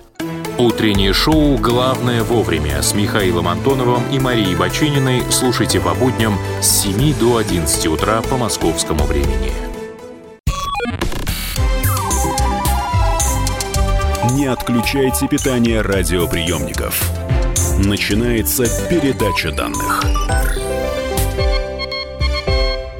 Утреннее 0.58 1.12
шоу 1.12 1.58
«Главное 1.58 2.22
вовремя» 2.22 2.80
с 2.80 2.94
Михаилом 2.94 3.46
Антоновым 3.46 4.02
и 4.10 4.18
Марией 4.18 4.56
Бачининой 4.56 5.22
слушайте 5.30 5.80
по 5.80 5.94
будням 5.94 6.38
с 6.62 6.82
7 6.82 7.14
до 7.18 7.36
11 7.36 7.86
утра 7.88 8.22
по 8.22 8.38
московскому 8.38 9.04
времени. 9.04 9.52
Не 14.32 14.46
отключайте 14.46 15.28
питание 15.28 15.82
радиоприемников. 15.82 17.02
Начинается 17.78 18.64
передача 18.88 19.52
данных. 19.52 20.04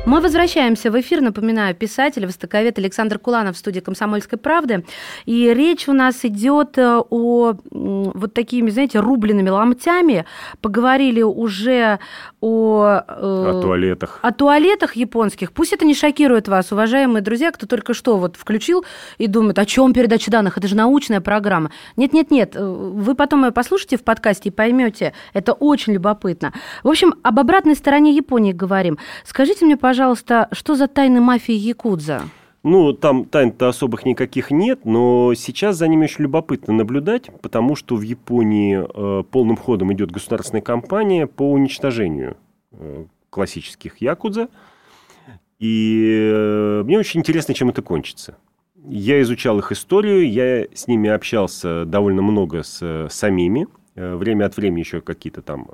Мы 0.06 0.20
возвращаемся 0.20 0.92
в 0.92 1.00
эфир. 1.00 1.20
Напоминаю, 1.20 1.75
писатель, 1.75 2.26
востоковед 2.26 2.78
Александр 2.78 3.18
Куланов 3.18 3.56
в 3.56 3.58
студии 3.58 3.80
«Комсомольской 3.80 4.38
правды». 4.38 4.84
И 5.25 5.52
речь 5.52 5.88
у 5.88 5.92
нас 5.92 6.25
идет 6.25 6.78
э, 6.78 7.02
о 7.10 7.54
вот 7.72 8.32
такими, 8.32 8.70
знаете, 8.70 9.00
рубленными 9.00 9.48
ломтями. 9.50 10.25
Поговорили 10.60 11.22
уже 11.22 11.98
о... 12.46 13.02
Э, 13.08 13.58
о 13.58 13.60
туалетах. 13.62 14.18
О 14.22 14.32
туалетах 14.32 14.96
японских. 14.96 15.52
Пусть 15.52 15.72
это 15.72 15.84
не 15.84 15.94
шокирует 15.94 16.48
вас, 16.48 16.72
уважаемые 16.72 17.22
друзья, 17.22 17.50
кто 17.50 17.66
только 17.66 17.94
что 17.94 18.16
вот 18.18 18.36
включил 18.36 18.84
и 19.18 19.26
думает, 19.26 19.58
о 19.58 19.66
чем 19.66 19.92
передача 19.92 20.30
данных? 20.30 20.58
Это 20.58 20.68
же 20.68 20.76
научная 20.76 21.20
программа. 21.20 21.70
Нет-нет-нет, 21.96 22.56
э, 22.56 22.64
вы 22.64 23.14
потом 23.14 23.44
ее 23.44 23.52
послушайте 23.52 23.96
в 23.96 24.04
подкасте 24.04 24.48
и 24.48 24.52
поймете. 24.52 25.12
Это 25.34 25.52
очень 25.52 25.92
любопытно. 25.94 26.52
В 26.82 26.88
общем, 26.88 27.14
об 27.22 27.38
обратной 27.38 27.74
стороне 27.74 28.12
Японии 28.12 28.52
говорим. 28.52 28.98
Скажите 29.24 29.64
мне, 29.64 29.76
пожалуйста, 29.76 29.96
пожалуйста, 29.96 30.48
что 30.52 30.74
за 30.74 30.88
тайны 30.88 31.20
мафии 31.20 31.54
Якудза? 31.54 32.22
Ну, 32.68 32.92
там 32.92 33.26
тайн-то 33.26 33.68
особых 33.68 34.04
никаких 34.04 34.50
нет, 34.50 34.85
но 34.85 35.35
сейчас 35.37 35.76
за 35.76 35.87
ними 35.87 36.06
очень 36.06 36.25
любопытно 36.25 36.75
наблюдать, 36.75 37.30
потому 37.40 37.76
что 37.76 37.94
в 37.94 38.02
Японии 38.02 38.82
э, 38.82 39.23
полным 39.23 39.56
ходом 39.56 39.92
идет 39.92 40.11
государственная 40.11 40.62
кампания 40.62 41.28
по 41.28 41.49
уничтожению 41.49 42.37
э, 42.73 43.04
классических 43.30 43.99
якудза. 43.99 44.49
И 45.61 46.28
э, 46.35 46.82
мне 46.85 46.99
очень 46.99 47.20
интересно, 47.20 47.54
чем 47.54 47.68
это 47.68 47.82
кончится. 47.82 48.37
Я 48.85 49.23
изучал 49.23 49.61
их 49.61 49.70
историю, 49.70 50.28
я 50.28 50.66
с 50.75 50.88
ними 50.88 51.08
общался 51.08 51.85
довольно 51.85 52.23
много 52.23 52.64
с 52.64 52.80
э, 52.82 53.06
самими. 53.08 53.68
Э, 53.94 54.16
время 54.16 54.44
от 54.46 54.56
времени 54.56 54.80
еще 54.80 55.00
какие-то 55.02 55.40
там 55.40 55.68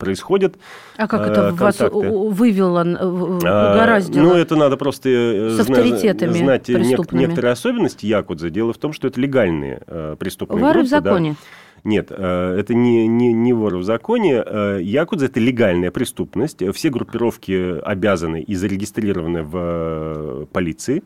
происходят. 0.00 0.56
А 0.96 1.06
как 1.06 1.28
это 1.28 1.50
контакты. 1.50 1.84
вас 1.84 1.92
вывело, 2.36 2.80
а, 2.80 3.06
угораздило? 3.06 4.24
Ну, 4.24 4.34
это 4.34 4.56
надо 4.56 4.76
просто 4.76 5.08
э, 5.08 5.50
С 5.50 5.60
авторитетами 5.60 6.32
знать 6.32 6.68
некоторые 6.68 7.52
особенности 7.52 8.06
Якудза. 8.06 8.50
Дело 8.50 8.72
в 8.72 8.78
том, 8.78 8.92
что 8.92 9.06
это 9.06 9.20
легальные 9.20 9.82
э, 9.86 10.16
преступные 10.18 10.62
Воры 10.62 10.80
группы. 10.80 10.86
в 10.86 10.90
законе. 10.90 11.30
Да. 11.32 11.36
Нет, 11.82 12.08
э, 12.10 12.56
это 12.58 12.74
не, 12.74 13.06
не, 13.06 13.32
не 13.32 13.52
воры 13.52 13.78
в 13.78 13.84
законе. 13.84 14.42
Якудза– 14.80 15.26
это 15.26 15.38
легальная 15.38 15.90
преступность. 15.90 16.62
Все 16.74 16.90
группировки 16.90 17.78
обязаны 17.80 18.42
и 18.42 18.54
зарегистрированы 18.54 19.42
в 19.42 20.46
полиции. 20.52 21.02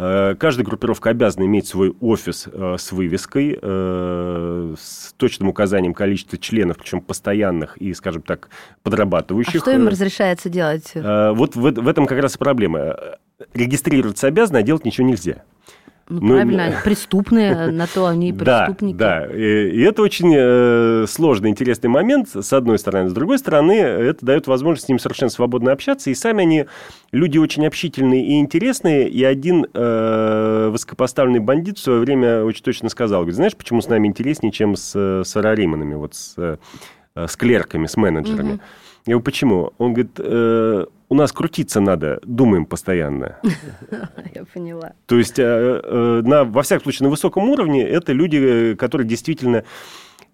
Э, 0.00 0.34
каждая 0.34 0.64
группировка 0.64 1.10
обязана 1.10 1.44
иметь 1.44 1.68
свой 1.68 1.94
офис 2.00 2.48
э, 2.50 2.76
с 2.78 2.90
вывеской, 2.90 3.58
э, 3.60 4.74
с 4.80 5.12
точным 5.18 5.50
указанием 5.50 5.92
количества 5.92 6.38
членов, 6.38 6.78
причем 6.78 7.02
постоянных 7.02 7.76
и, 7.76 7.92
скажем 7.92 8.22
так, 8.22 8.48
подрабатывающих. 8.82 9.56
А 9.56 9.58
что 9.58 9.72
им 9.72 9.88
разрешается 9.88 10.48
делать? 10.48 10.92
Вот 10.94 11.54
в, 11.54 11.60
в 11.60 11.88
этом 11.88 12.06
как 12.06 12.18
раз 12.18 12.36
и 12.36 12.38
проблема. 12.38 12.96
Регистрироваться 13.52 14.26
обязаны, 14.26 14.58
а 14.58 14.62
делать 14.62 14.86
ничего 14.86 15.06
нельзя. 15.06 15.44
Ну, 16.10 16.20
ну, 16.20 16.34
правильно, 16.34 16.80
преступные, 16.84 17.66
на 17.70 17.86
то 17.86 18.06
они 18.06 18.30
и 18.30 18.32
преступники. 18.32 18.96
Да, 18.96 19.26
да. 19.26 19.34
И, 19.34 19.80
это 19.80 20.02
очень 20.02 20.34
э, 20.36 21.06
сложный, 21.08 21.50
интересный 21.50 21.88
момент, 21.88 22.28
с 22.34 22.52
одной 22.52 22.78
стороны. 22.78 23.08
С 23.08 23.12
другой 23.12 23.38
стороны, 23.38 23.72
это 23.72 24.26
дает 24.26 24.48
возможность 24.48 24.86
с 24.86 24.88
ним 24.88 24.98
совершенно 24.98 25.30
свободно 25.30 25.70
общаться. 25.70 26.10
И 26.10 26.14
сами 26.14 26.42
они 26.42 26.66
люди 27.12 27.38
очень 27.38 27.64
общительные 27.64 28.26
и 28.26 28.40
интересные. 28.40 29.08
И 29.08 29.22
один 29.22 29.66
э, 29.72 30.68
высокопоставленный 30.72 31.40
бандит 31.40 31.78
в 31.78 31.82
свое 31.82 32.00
время 32.00 32.42
очень 32.42 32.64
точно 32.64 32.88
сказал, 32.88 33.20
говорит, 33.20 33.36
знаешь, 33.36 33.56
почему 33.56 33.80
с 33.80 33.88
нами 33.88 34.08
интереснее, 34.08 34.50
чем 34.50 34.74
с, 34.74 35.22
с 35.24 35.36
Арариманами, 35.36 35.94
вот 35.94 36.14
с, 36.14 36.34
э, 36.36 36.56
с 37.14 37.36
клерками, 37.36 37.86
с 37.86 37.96
менеджерами? 37.96 38.54
Угу. 38.54 38.60
Я 39.06 39.12
говорю, 39.14 39.24
почему? 39.24 39.72
Он 39.78 39.94
говорит, 39.94 40.18
э, 40.18 40.84
у 41.10 41.14
нас 41.14 41.32
крутиться 41.32 41.80
надо, 41.80 42.20
думаем 42.22 42.64
постоянно. 42.64 43.36
Я 44.34 44.44
поняла. 44.44 44.92
То 45.06 45.18
есть, 45.18 45.38
э, 45.38 45.42
э, 45.44 46.22
на, 46.24 46.44
во 46.44 46.62
всяком 46.62 46.84
случае, 46.84 47.06
на 47.06 47.10
высоком 47.10 47.48
уровне 47.48 47.82
это 47.82 48.12
люди, 48.12 48.76
которые 48.76 49.08
действительно, 49.08 49.64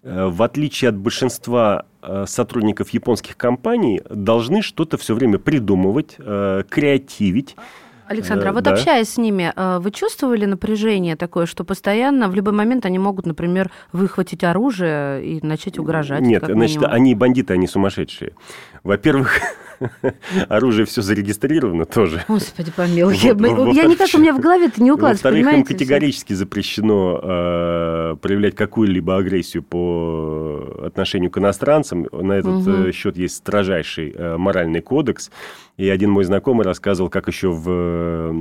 э, 0.03 0.25
в 0.27 0.43
отличие 0.43 0.89
от 0.89 0.95
большинства 0.95 1.85
сотрудников 2.25 2.91
японских 2.91 3.35
компаний, 3.35 4.01
должны 4.09 4.61
что-то 4.61 4.97
все 4.97 5.13
время 5.13 5.39
придумывать, 5.39 6.15
креативить. 6.15 7.57
Александр, 8.07 8.47
а 8.47 8.53
вот 8.53 8.63
да. 8.63 8.71
общаясь 8.71 9.09
с 9.09 9.17
ними, 9.17 9.53
вы 9.79 9.91
чувствовали 9.91 10.45
напряжение 10.45 11.15
такое, 11.15 11.45
что 11.45 11.63
постоянно 11.63 12.29
в 12.29 12.35
любой 12.35 12.53
момент 12.53 12.85
они 12.85 12.99
могут, 12.99 13.25
например, 13.25 13.71
выхватить 13.91 14.43
оружие 14.43 15.25
и 15.25 15.45
начать 15.45 15.77
угрожать? 15.79 16.21
Нет, 16.21 16.43
значит, 16.45 16.83
они 16.83 17.15
бандиты, 17.15 17.53
они 17.53 17.67
сумасшедшие. 17.67 18.33
Во-первых, 18.83 19.39
оружие 20.49 20.85
все 20.85 21.01
зарегистрировано 21.01 21.85
тоже. 21.85 22.23
Господи, 22.27 22.71
помилуй. 22.75 23.15
Я, 23.15 23.29
я 23.29 23.85
никак, 23.85 24.09
у 24.13 24.17
меня 24.17 24.33
в 24.33 24.39
голове 24.39 24.67
это 24.67 24.81
не 24.81 24.91
укладывается, 24.91 25.29
Во-вторых, 25.29 25.53
им 25.53 25.63
категорически 25.63 26.33
запрещено 26.33 27.19
э, 27.21 28.15
проявлять 28.21 28.55
какую-либо 28.55 29.17
агрессию 29.17 29.63
по 29.63 30.83
отношению 30.85 31.31
к 31.31 31.37
иностранцам. 31.37 32.07
На 32.11 32.33
этот 32.33 32.67
угу. 32.67 32.91
счет 32.91 33.17
есть 33.17 33.35
строжайший 33.35 34.13
э, 34.15 34.37
моральный 34.37 34.81
кодекс. 34.81 35.31
И 35.77 35.89
один 35.89 36.09
мой 36.09 36.23
знакомый 36.23 36.65
рассказывал, 36.65 37.09
как 37.09 37.27
еще 37.27 37.49
в 37.49 37.65
э, 37.69 38.31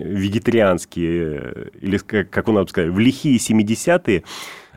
вегетарианские, 0.00 1.70
или 1.80 1.98
как 1.98 2.48
он 2.48 2.54
нам 2.54 2.68
сказал, 2.68 2.92
в 2.92 2.98
лихие 2.98 3.38
70-е 3.38 4.18
Э, 4.18 4.22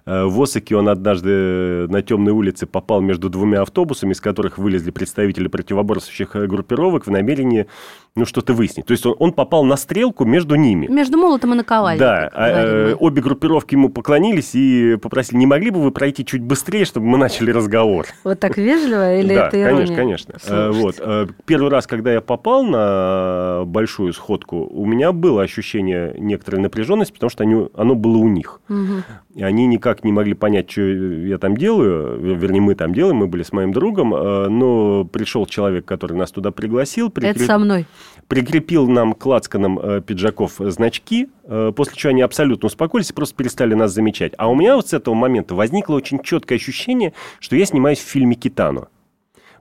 в 0.06 0.42
Осаке 0.42 0.76
он 0.76 0.90
однажды 0.90 1.88
на 1.88 2.02
темной 2.02 2.32
улице 2.32 2.66
попал 2.66 3.02
между 3.02 3.30
двумя 3.30 3.62
автобусами, 3.62 4.14
из 4.14 4.22
которых 4.22 4.58
вылезли 4.58 4.92
представители 4.92 5.48
противоборствующих 5.48 6.36
э, 6.36 6.48
группировок 6.48 7.06
в 7.06 7.12
намерении 7.12 7.68
ну, 8.16 8.26
что-то 8.26 8.54
выяснить. 8.54 8.86
То 8.86 8.92
есть 8.92 9.06
он, 9.06 9.16
он 9.20 9.32
попал 9.32 9.64
на 9.64 9.78
стрелку 9.78 10.26
между 10.26 10.56
ними. 10.56 10.88
Между 10.88 11.18
молотом 11.18 11.54
и 11.54 11.58
наковальней. 11.58 12.00
Да. 12.00 12.30
А, 12.34 12.50
э, 12.50 12.96
обе 13.00 13.22
группировки 13.22 13.76
ему 13.76 13.90
поклонились 13.90 14.54
и 14.54 14.98
попросили, 14.98 15.38
не 15.38 15.46
могли 15.46 15.70
бы 15.70 15.82
вы 15.82 15.92
пройти 15.92 16.26
чуть 16.26 16.42
быстрее, 16.42 16.86
чтобы 16.86 17.06
мы 17.06 17.18
начали 17.18 17.52
разговор? 17.52 18.08
Вот 18.24 18.40
так 18.40 18.58
вежливо 18.58 19.20
или 19.20 19.36
да, 19.36 19.48
это 19.48 19.62
ирония? 19.62 19.96
конечно, 19.96 20.34
конечно. 20.36 20.72
Вот. 20.72 21.02
Первый 21.46 21.70
раз, 21.70 21.88
когда 21.88 22.12
я 22.12 22.22
попал 22.22 22.64
на 22.64 23.64
большую 23.66 24.14
сходку, 24.14 24.58
у 24.58 24.86
меня 24.86 25.12
было 25.12 25.42
ощущение 25.42 26.14
некоторой 26.18 26.62
напряженности, 26.62 27.14
потому 27.14 27.30
что 27.30 27.44
они, 27.44 27.68
оно 27.76 27.96
было 27.96 28.18
у 28.18 28.28
них. 28.28 28.62
Угу. 28.70 29.04
И 29.36 29.44
они 29.44 29.68
никак 29.68 29.91
не 30.04 30.12
могли 30.12 30.34
понять, 30.34 30.72
что 30.72 30.82
я 30.82 31.38
там 31.38 31.56
делаю. 31.56 32.20
Вернее, 32.36 32.62
мы 32.62 32.76
там 32.76 32.94
делаем, 32.94 33.18
мы 33.18 33.28
были 33.28 33.44
с 33.44 33.52
моим 33.52 33.72
другом. 33.72 34.14
Э, 34.14 34.48
но 34.48 35.06
пришел 35.06 35.46
человек, 35.46 35.86
который 35.86 36.18
нас 36.18 36.32
туда 36.32 36.52
пригласил. 36.52 37.10
Прикреп... 37.10 37.36
Это 37.36 37.46
со 37.46 37.58
мной. 37.58 37.86
Прикрепил 38.28 38.88
нам 38.88 39.14
к 39.14 39.26
лацканам 39.26 39.80
э, 39.80 40.02
пиджаков 40.02 40.54
значки, 40.58 41.30
э, 41.44 41.72
после 41.76 41.96
чего 41.96 42.12
они 42.12 42.22
абсолютно 42.22 42.68
успокоились 42.68 43.10
и 43.12 43.14
просто 43.14 43.36
перестали 43.36 43.74
нас 43.74 43.92
замечать. 43.94 44.34
А 44.38 44.50
у 44.50 44.56
меня 44.56 44.76
вот 44.76 44.88
с 44.90 44.94
этого 44.94 45.14
момента 45.14 45.56
возникло 45.56 45.96
очень 45.96 46.22
четкое 46.24 46.58
ощущение, 46.58 47.14
что 47.40 47.56
я 47.56 47.66
снимаюсь 47.66 48.00
в 48.00 48.08
фильме 48.08 48.36
«Китано». 48.36 48.88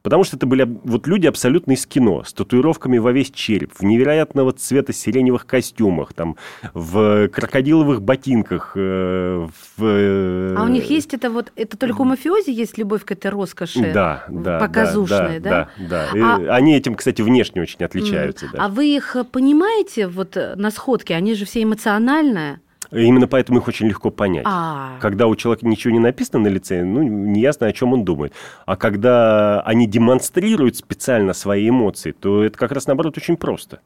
Потому 0.02 0.24
что 0.24 0.36
это 0.36 0.46
были 0.46 0.68
вот 0.84 1.06
люди 1.06 1.26
абсолютно 1.26 1.72
из 1.72 1.86
кино, 1.86 2.24
с 2.24 2.32
татуировками 2.32 2.98
во 2.98 3.12
весь 3.12 3.30
череп, 3.30 3.72
в 3.74 3.82
невероятного 3.82 4.52
цвета 4.52 4.92
сиреневых 4.92 5.46
костюмах, 5.46 6.14
там, 6.14 6.36
в 6.72 7.28
крокодиловых 7.28 8.02
ботинках. 8.02 8.72
Э, 8.76 9.46
в... 9.76 9.84
Э, 9.84 10.54
а 10.56 10.64
у 10.64 10.68
них 10.68 10.88
есть 10.88 11.12
это 11.12 11.30
вот, 11.30 11.52
это 11.56 11.76
только 11.76 12.00
у 12.00 12.04
мафиози 12.04 12.50
есть 12.50 12.78
любовь 12.78 13.04
к 13.04 13.12
этой 13.12 13.30
роскоши? 13.30 13.92
Да, 13.92 14.24
да. 14.28 14.58
Показушной, 14.58 15.40
да? 15.40 15.68
Да, 15.76 15.86
да. 15.88 16.08
да. 16.14 16.36
А... 16.36 16.56
Они 16.56 16.76
этим, 16.76 16.94
кстати, 16.94 17.20
внешне 17.22 17.62
очень 17.62 17.84
отличаются. 17.84 18.46
Mm. 18.46 18.48
Да. 18.52 18.64
А 18.64 18.68
вы 18.68 18.86
их 18.86 19.16
понимаете 19.30 20.06
вот 20.06 20.36
на 20.56 20.70
сходке? 20.70 21.14
Они 21.14 21.34
же 21.34 21.44
все 21.44 21.62
эмоциональные. 21.62 22.60
Именно 22.92 23.28
поэтому 23.28 23.60
их 23.60 23.68
очень 23.68 23.86
легко 23.86 24.10
понять. 24.10 24.44
А-а-а. 24.46 24.98
Когда 25.00 25.28
у 25.28 25.36
человека 25.36 25.66
ничего 25.66 25.92
не 25.92 26.00
написано 26.00 26.40
на 26.40 26.48
лице, 26.48 26.82
ну, 26.82 27.02
неясно, 27.02 27.66
о 27.66 27.72
чем 27.72 27.92
он 27.92 28.04
думает. 28.04 28.32
А 28.66 28.76
когда 28.76 29.60
они 29.60 29.86
демонстрируют 29.86 30.76
специально 30.76 31.32
свои 31.32 31.68
эмоции, 31.68 32.10
то 32.10 32.42
это 32.42 32.58
как 32.58 32.72
раз, 32.72 32.86
наоборот, 32.86 33.16
очень 33.16 33.36
просто. 33.36 33.80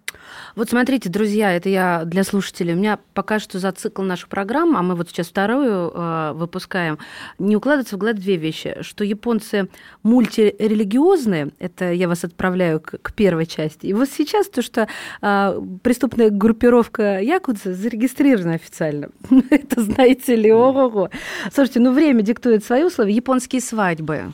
Вот 0.57 0.71
смотрите, 0.71 1.11
друзья, 1.11 1.53
это 1.53 1.69
я 1.69 2.05
для 2.05 2.25
слушателей. 2.25 2.75
У 2.75 2.77
меня 2.77 2.99
пока 3.13 3.39
что 3.39 3.59
за 3.59 3.73
цикл 3.73 4.03
наших 4.03 4.29
программ, 4.29 4.77
а 4.77 4.83
мы 4.83 4.95
вот 4.95 5.11
сейчас 5.11 5.29
вторую 5.29 5.93
э, 5.95 6.33
выпускаем, 6.35 6.99
не 7.39 7.57
укладывается 7.57 7.97
в 7.97 7.99
голову 7.99 8.17
две 8.17 8.37
вещи. 8.37 8.77
Что 8.81 9.05
японцы 9.05 9.69
мультирелигиозные, 10.03 11.51
это 11.59 11.93
я 11.93 12.09
вас 12.09 12.25
отправляю 12.25 12.81
к, 12.81 12.99
к 13.03 13.13
первой 13.13 13.47
части. 13.47 13.87
И 13.87 13.93
вот 13.93 14.09
сейчас 14.09 14.49
то, 14.49 14.63
что 14.63 14.89
э, 15.21 15.61
преступная 15.83 16.31
группировка 16.31 17.21
Якудза 17.21 17.75
зарегистрирована 17.75 18.55
официально 18.55 18.94
реально. 18.95 19.11
Это, 19.51 19.83
знаете 19.83 20.37
ли, 20.37 20.53
ого-го. 20.53 21.11
Слушайте, 21.53 21.81
ну 21.81 21.93
время 21.93 22.23
диктует 22.23 22.65
свои 22.65 22.85
условия. 22.85 23.13
Японские 23.13 23.61
свадьбы. 23.61 24.33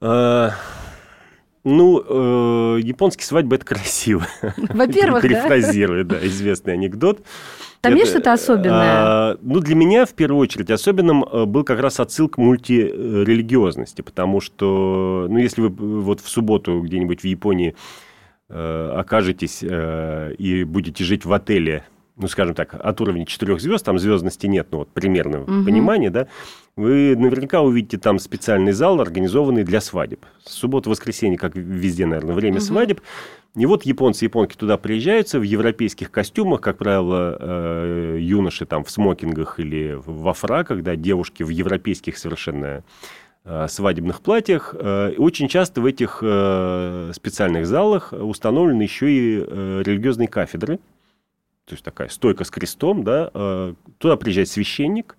А, 0.00 0.52
ну, 1.64 2.02
э, 2.76 2.80
японские 2.80 3.26
свадьбы 3.26 3.56
это 3.56 3.66
красиво. 3.66 4.26
Во-первых, 4.56 5.22
да? 5.22 5.28
Перефразируя, 5.28 6.04
да, 6.04 6.16
известный 6.26 6.74
анекдот. 6.74 7.22
Там 7.82 7.94
есть 7.94 8.10
что-то 8.10 8.34
особенное? 8.34 8.72
а, 8.72 9.38
ну, 9.40 9.60
для 9.60 9.74
меня, 9.74 10.04
в 10.04 10.12
первую 10.12 10.40
очередь, 10.40 10.70
особенным 10.70 11.24
э, 11.24 11.44
был 11.44 11.64
как 11.64 11.80
раз 11.80 12.00
отсыл 12.00 12.28
к 12.28 12.38
мультирелигиозности, 12.38 14.02
потому 14.02 14.40
что, 14.40 15.26
ну, 15.30 15.38
если 15.38 15.62
вы 15.62 15.68
вот 16.00 16.20
в 16.20 16.28
субботу 16.28 16.80
где-нибудь 16.80 17.22
в 17.22 17.24
Японии 17.24 17.74
э, 18.48 18.92
окажетесь 18.96 19.60
э, 19.62 20.34
и 20.36 20.64
будете 20.64 21.04
жить 21.04 21.24
в 21.24 21.32
отеле, 21.32 21.84
ну, 22.20 22.28
скажем 22.28 22.54
так, 22.54 22.74
от 22.74 23.00
уровня 23.00 23.24
четырех 23.26 23.60
звезд, 23.60 23.84
там 23.84 23.98
звездности 23.98 24.46
нет, 24.46 24.68
ну, 24.70 24.78
вот 24.78 24.88
примерно 24.90 25.38
Мгм. 25.38 25.64
понимание, 25.64 26.10
да, 26.10 26.26
вы 26.76 27.16
наверняка 27.16 27.62
увидите 27.62 27.98
там 27.98 28.18
специальный 28.18 28.72
зал, 28.72 29.00
организованный 29.00 29.64
для 29.64 29.80
свадеб. 29.80 30.24
Суббота-воскресенье, 30.44 31.38
как 31.38 31.56
везде, 31.56 32.06
наверное, 32.06 32.34
время 32.34 32.56
Мгм. 32.56 32.60
свадеб. 32.62 33.00
И 33.56 33.66
вот 33.66 33.82
японцы 33.84 34.24
и 34.24 34.28
японки 34.28 34.56
туда 34.56 34.76
приезжаются 34.76 35.40
в 35.40 35.42
европейских 35.42 36.10
костюмах, 36.10 36.60
как 36.60 36.78
правило, 36.78 37.36
э, 37.40 38.18
юноши 38.20 38.64
там 38.64 38.84
в 38.84 38.90
смокингах 38.90 39.58
или 39.58 39.98
во 40.06 40.34
фраках, 40.34 40.82
да, 40.82 40.94
девушки 40.94 41.42
в 41.42 41.48
европейских 41.48 42.16
совершенно 42.18 42.84
э, 43.44 43.66
свадебных 43.68 44.20
платьях. 44.20 44.74
Э, 44.78 45.14
Очень 45.18 45.48
часто 45.48 45.80
в 45.80 45.86
этих 45.86 46.18
э, 46.22 47.10
специальных 47.14 47.66
залах 47.66 48.12
установлены 48.12 48.82
еще 48.82 49.10
и 49.10 49.36
религиозные 49.84 50.28
кафедры. 50.28 50.78
То 51.70 51.74
есть 51.74 51.84
такая 51.84 52.08
стойка 52.08 52.42
с 52.42 52.50
крестом, 52.50 53.04
да. 53.04 53.30
э, 53.32 53.74
Туда 53.98 54.16
приезжает 54.16 54.48
священник, 54.48 55.16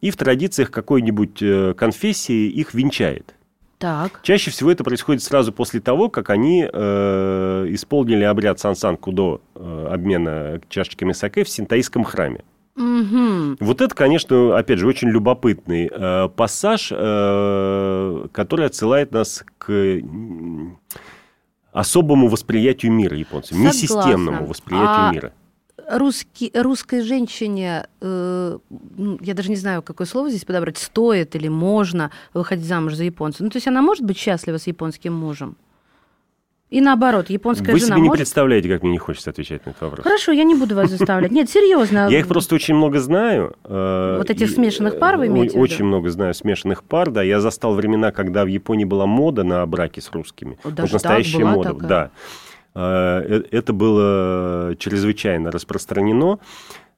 и 0.00 0.12
в 0.12 0.16
традициях 0.16 0.70
какой-нибудь 0.70 1.42
э, 1.42 1.74
конфессии 1.76 2.48
их 2.48 2.74
венчает. 2.74 3.34
Так. 3.78 4.20
Чаще 4.22 4.52
всего 4.52 4.70
это 4.70 4.84
происходит 4.84 5.20
сразу 5.20 5.52
после 5.52 5.80
того, 5.80 6.08
как 6.08 6.30
они 6.30 6.64
э, 6.64 7.66
исполнили 7.70 8.22
обряд 8.22 8.60
Сансан 8.60 8.96
Кудо 8.96 9.40
э, 9.56 9.88
обмена 9.90 10.60
чашечками 10.68 11.10
саке 11.10 11.42
в 11.42 11.48
синтаистском 11.48 12.04
храме. 12.04 12.44
Мгм. 12.76 13.56
Вот 13.58 13.80
это, 13.80 13.92
конечно, 13.92 14.56
опять 14.56 14.78
же, 14.78 14.86
очень 14.86 15.08
любопытный 15.08 15.90
э, 15.92 16.28
пассаж, 16.28 16.92
э, 16.94 18.26
который 18.30 18.66
отсылает 18.66 19.10
нас 19.10 19.44
к 19.58 20.00
особому 21.72 22.28
восприятию 22.28 22.92
мира 22.92 23.16
японцев, 23.16 23.56
Согласна. 23.56 23.80
системному 23.80 24.46
восприятию 24.46 25.08
А 25.08 25.12
мира. 25.12 25.32
Русский, 25.90 26.52
русской 26.54 27.02
женщине, 27.02 27.86
э, 28.00 28.58
я 29.20 29.34
даже 29.34 29.50
не 29.50 29.56
знаю, 29.56 29.82
какое 29.82 30.06
слово 30.06 30.30
здесь 30.30 30.44
подобрать, 30.44 30.78
стоит 30.78 31.34
или 31.34 31.48
можно 31.48 32.10
выходить 32.32 32.64
замуж 32.66 32.94
за 32.94 33.04
японца. 33.04 33.42
Ну, 33.42 33.50
то 33.50 33.56
есть 33.56 33.66
она 33.66 33.82
может 33.82 34.04
быть 34.04 34.16
счастлива 34.16 34.58
с 34.58 34.66
японским 34.66 35.12
мужем? 35.12 35.56
И 36.70 36.80
наоборот, 36.80 37.30
японская 37.30 37.72
Вы 37.72 37.80
жена 37.80 37.96
себе 37.96 38.02
не 38.02 38.08
может... 38.08 38.20
представляете, 38.20 38.68
как 38.68 38.82
мне 38.82 38.92
не 38.92 38.98
хочется 38.98 39.30
отвечать 39.30 39.66
на 39.66 39.70
этот 39.70 39.82
вопрос. 39.82 40.04
Хорошо, 40.04 40.30
я 40.30 40.44
не 40.44 40.54
буду 40.54 40.76
вас 40.76 40.88
заставлять. 40.88 41.32
Нет, 41.32 41.50
серьезно. 41.50 42.08
Я 42.08 42.20
их 42.20 42.28
просто 42.28 42.54
очень 42.54 42.76
много 42.76 43.00
знаю. 43.00 43.56
э, 43.64 44.14
Вот 44.18 44.30
этих 44.30 44.50
смешанных 44.50 45.00
пар 45.00 45.16
вы 45.16 45.24
э, 45.24 45.26
имеете? 45.26 45.58
Очень 45.58 45.86
много 45.86 46.10
знаю 46.10 46.32
смешанных 46.32 46.84
пар, 46.84 47.10
да. 47.10 47.22
Я 47.24 47.40
застал 47.40 47.74
времена, 47.74 48.12
когда 48.12 48.44
в 48.44 48.46
Японии 48.46 48.84
была 48.84 49.06
мода 49.06 49.42
на 49.42 49.66
браки 49.66 49.98
с 49.98 50.12
русскими. 50.12 50.58
Вот 50.62 50.78
настоящая 50.78 51.44
мода, 51.44 51.72
да. 51.74 52.10
Э, 52.74 53.22
э, 53.26 53.42
Это 53.50 53.72
было 53.72 54.74
чрезвычайно 54.78 55.50
распространено. 55.50 56.38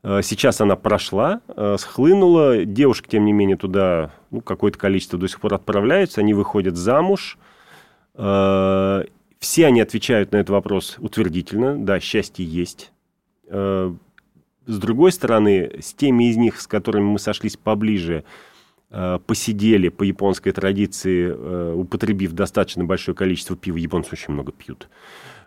Э, 0.02 0.21
Сейчас 0.23 0.61
она 0.61 0.76
прошла, 0.76 1.41
э, 1.49 1.76
схлынула. 1.79 2.64
Девушки, 2.64 3.09
тем 3.09 3.25
не 3.25 3.33
менее, 3.33 3.57
туда 3.57 4.12
ну, 4.31 4.41
какое-то 4.41 4.79
количество 4.79 5.19
до 5.19 5.29
сих 5.29 5.41
пор 5.41 5.55
отправляются. 5.55 6.21
Они 6.21 6.35
выходят 6.35 6.76
замуж. 6.76 7.38
Э, 8.14 9.05
Все 9.38 9.67
они 9.67 9.81
отвечают 9.81 10.33
на 10.33 10.37
этот 10.37 10.50
вопрос 10.50 10.97
утвердительно. 10.99 11.76
Да, 11.76 12.00
счастье 12.00 12.45
есть. 12.45 12.93
Э, 13.49 13.93
С 14.67 14.79
другой 14.79 15.12
стороны, 15.12 15.73
с 15.81 15.95
теми 15.95 16.31
из 16.31 16.37
них, 16.37 16.61
с 16.61 16.67
которыми 16.67 17.05
мы 17.05 17.19
сошлись 17.19 17.57
поближе, 17.57 18.14
э, 18.14 18.52
посидели 19.26 19.88
по 19.88 20.02
японской 20.02 20.52
традиции, 20.52 21.35
э, 21.35 21.74
употребив 21.76 22.33
достаточно 22.33 22.85
большое 22.85 23.14
количество 23.14 23.57
пива. 23.57 23.76
Японцы 23.78 24.11
очень 24.12 24.35
много 24.35 24.52
пьют. 24.52 24.88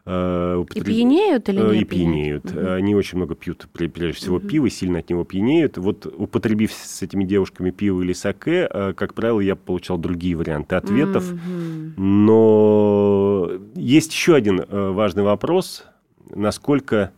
Э, 0.07 0.55
И 0.55 0.61
употреб- 0.61 0.83
пьянеют 0.85 1.49
или 1.49 1.59
Э, 1.61 1.73
не 1.75 1.81
И 1.81 1.83
пьянеют. 1.83 2.45
Мгм. 2.53 2.67
Они 2.73 2.95
очень 2.95 3.17
много 3.17 3.33
пьют, 3.35 3.67
пре- 3.73 3.89
прежде 3.89 4.13
всего, 4.17 4.37
Мгм. 4.37 4.47
пиво, 4.47 4.69
сильно 4.69 4.99
от 4.99 5.09
него 5.09 5.23
пьянеют. 5.23 5.77
Вот 5.77 6.05
употребив 6.05 6.71
с 6.73 7.01
этими 7.01 7.23
девушками 7.23 7.71
пиво 7.71 8.01
или 8.03 8.13
саке, 8.13 8.67
э, 8.71 8.93
как 8.95 9.13
правило, 9.15 9.39
я 9.39 9.55
получал 9.55 9.97
другие 9.97 10.35
варианты 10.35 10.75
ответов. 10.75 11.31
Мгм. 11.31 11.93
Но 11.97 13.49
есть 13.75 14.11
еще 14.11 14.35
один 14.35 14.59
э, 14.61 14.89
важный 14.91 15.23
вопрос. 15.23 15.85
Насколько 16.33 17.11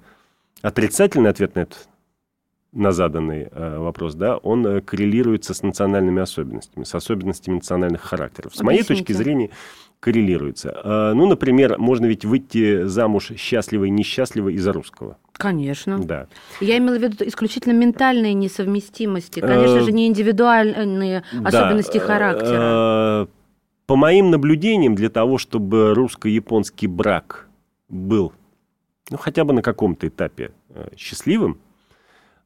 отрицательный 0.61 1.29
ответ 1.29 1.55
на 1.55 1.61
этот 1.61 1.87
на 2.77 2.91
заданный 2.91 3.47
э, 3.51 3.77
вопрос, 3.79 4.13
да, 4.13 4.37
он 4.37 4.65
э, 4.65 4.81
коррелируется 4.81 5.53
с 5.55 5.63
национальными 5.63 6.21
особенностями, 6.21 6.83
с 6.83 6.93
особенностями 6.93 7.55
национальных 7.55 8.01
характеров. 8.01 8.55
С 8.55 8.61
моей 8.61 8.79
Объясните. 8.81 9.03
точки 9.03 9.13
зрения, 9.17 9.49
коррелируется. 9.99 10.79
Э, 10.83 11.13
ну, 11.15 11.25
например, 11.25 11.79
можно 11.79 12.05
ведь 12.05 12.23
выйти 12.23 12.83
замуж 12.83 13.31
счастливо 13.35 13.85
и 13.85 13.89
несчастливо 13.89 14.49
из-за 14.49 14.73
русского. 14.73 15.17
Конечно. 15.33 15.97
Да. 15.97 16.27
Я 16.61 16.77
имела 16.77 16.97
в 16.99 17.01
виду 17.01 17.25
исключительно 17.25 17.73
ментальные 17.73 18.35
несовместимости, 18.35 19.39
конечно 19.39 19.77
Э, 19.77 19.81
же, 19.81 19.91
не 19.91 20.07
индивидуальные 20.07 21.23
особенности 21.43 21.97
Да, 21.97 22.05
характера. 22.05 23.23
э, 23.23 23.27
По 23.87 23.95
моим 23.95 24.29
наблюдениям, 24.29 24.93
для 24.93 25.09
того, 25.09 25.39
чтобы 25.39 25.95
русско-японский 25.95 26.85
брак 26.87 27.47
был, 27.89 28.33
ну, 29.09 29.17
хотя 29.17 29.45
бы 29.45 29.53
на 29.53 29.63
каком-то 29.63 30.07
этапе 30.07 30.51
счастливым, 30.95 31.57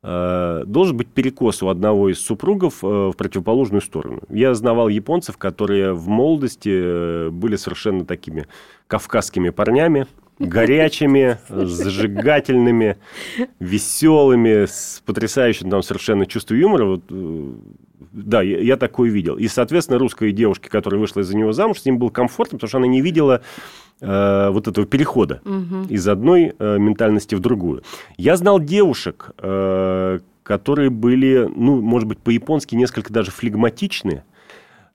должен 0.04 0.98
быть 0.98 1.10
перекос 1.10 1.62
у 1.62 1.68
одного 1.70 2.10
из 2.10 2.20
супругов 2.20 2.84
э, 2.84 2.88
в 2.88 3.14
противоположную 3.14 3.82
сторону. 3.82 4.22
Я 4.30 4.56
знавал 4.56 4.88
японцев, 4.88 5.38
которые 5.38 5.94
в 5.94 6.08
молодости 6.08 6.72
э, 6.74 7.30
были 7.30 7.56
совершенно 7.56 8.04
такими 8.04 8.48
кавказскими 8.88 9.52
парнями, 9.52 10.08
горячими, 10.48 11.38
зажигательными, 11.50 12.98
веселыми, 13.60 14.66
с 14.66 15.02
потрясающим 15.06 15.70
там 15.70 15.84
совершенно 15.84 16.26
чувством 16.26 16.58
юмора. 16.58 16.86
Вот, 16.86 17.04
э, 17.10 17.54
да, 18.12 18.42
я, 18.42 18.60
я 18.60 18.78
такое 18.78 19.10
видел. 19.10 19.38
И, 19.38 19.48
соответственно, 19.48 20.00
русской 20.00 20.32
девушке, 20.32 20.70
которая 20.70 21.00
вышла 21.00 21.22
из-за 21.22 21.36
него 21.36 21.54
замуж, 21.54 21.80
с 21.80 21.86
ним 21.86 21.98
было 21.98 22.10
комфортно, 22.10 22.58
потому 22.58 22.68
что 22.70 22.78
она 22.78 22.88
не 22.88 23.02
видела 23.02 23.42
э, 24.02 24.50
вот 24.52 24.68
этого 24.68 24.86
перехода 24.86 25.42
Мгм. 25.46 25.86
из 25.88 26.08
одной 26.08 26.54
э, 26.58 26.78
ментальности 26.78 27.36
в 27.36 27.40
другую. 27.40 27.84
Я 28.18 28.36
знал 28.36 28.60
девушек, 28.60 29.32
э, 29.38 30.20
которые 30.44 30.90
были, 30.90 31.48
ну, 31.56 31.82
может 31.82 32.08
быть, 32.08 32.20
по-японски 32.20 32.76
несколько 32.76 33.14
даже 33.14 33.32
флегматичны, 33.32 34.24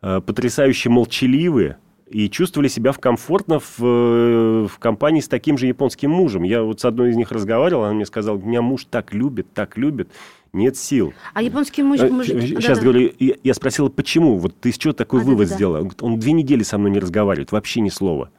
э, 0.02 0.20
потрясающе 0.20 0.90
молчаливые 0.90 1.78
и 2.08 2.30
чувствовали 2.30 2.68
себя 2.68 2.92
в 2.92 2.98
комфортно 2.98 3.58
в, 3.58 3.80
э, 3.80 4.66
в 4.68 4.78
компании 4.78 5.20
с 5.20 5.28
таким 5.28 5.58
же 5.58 5.66
японским 5.66 6.10
мужем. 6.10 6.44
Я 6.44 6.62
вот 6.62 6.80
с 6.80 6.84
одной 6.84 7.10
из 7.10 7.16
них 7.16 7.32
разговаривал, 7.32 7.84
она 7.84 7.94
мне 7.94 8.06
сказала, 8.06 8.38
меня 8.38 8.62
муж 8.62 8.86
так 8.88 9.12
любит, 9.12 9.52
так 9.52 9.76
любит, 9.76 10.08
нет 10.52 10.76
сил. 10.76 11.12
А 11.34 11.42
японский 11.42 11.82
муж... 11.82 12.00
Э, 12.00 12.08
муж- 12.08 12.26
Сейчас 12.26 12.78
да-да. 12.78 12.80
говорю, 12.82 13.12
я, 13.18 13.34
я 13.42 13.54
спросила, 13.54 13.88
почему? 13.88 14.36
Вот 14.36 14.54
ты 14.60 14.70
с 14.72 14.78
чего 14.78 14.92
такой 14.92 15.20
А, 15.20 15.24
вывод 15.24 15.48
да-да-да. 15.48 15.56
сделала? 15.56 15.76
Он 15.78 15.82
говорит, 15.82 16.02
Он 16.02 16.18
две 16.20 16.32
недели 16.32 16.62
со 16.62 16.78
мной 16.78 16.92
не 16.92 17.00
разговаривает, 17.00 17.50
вообще 17.52 17.80
ни 17.80 17.88
слова. 17.88 18.30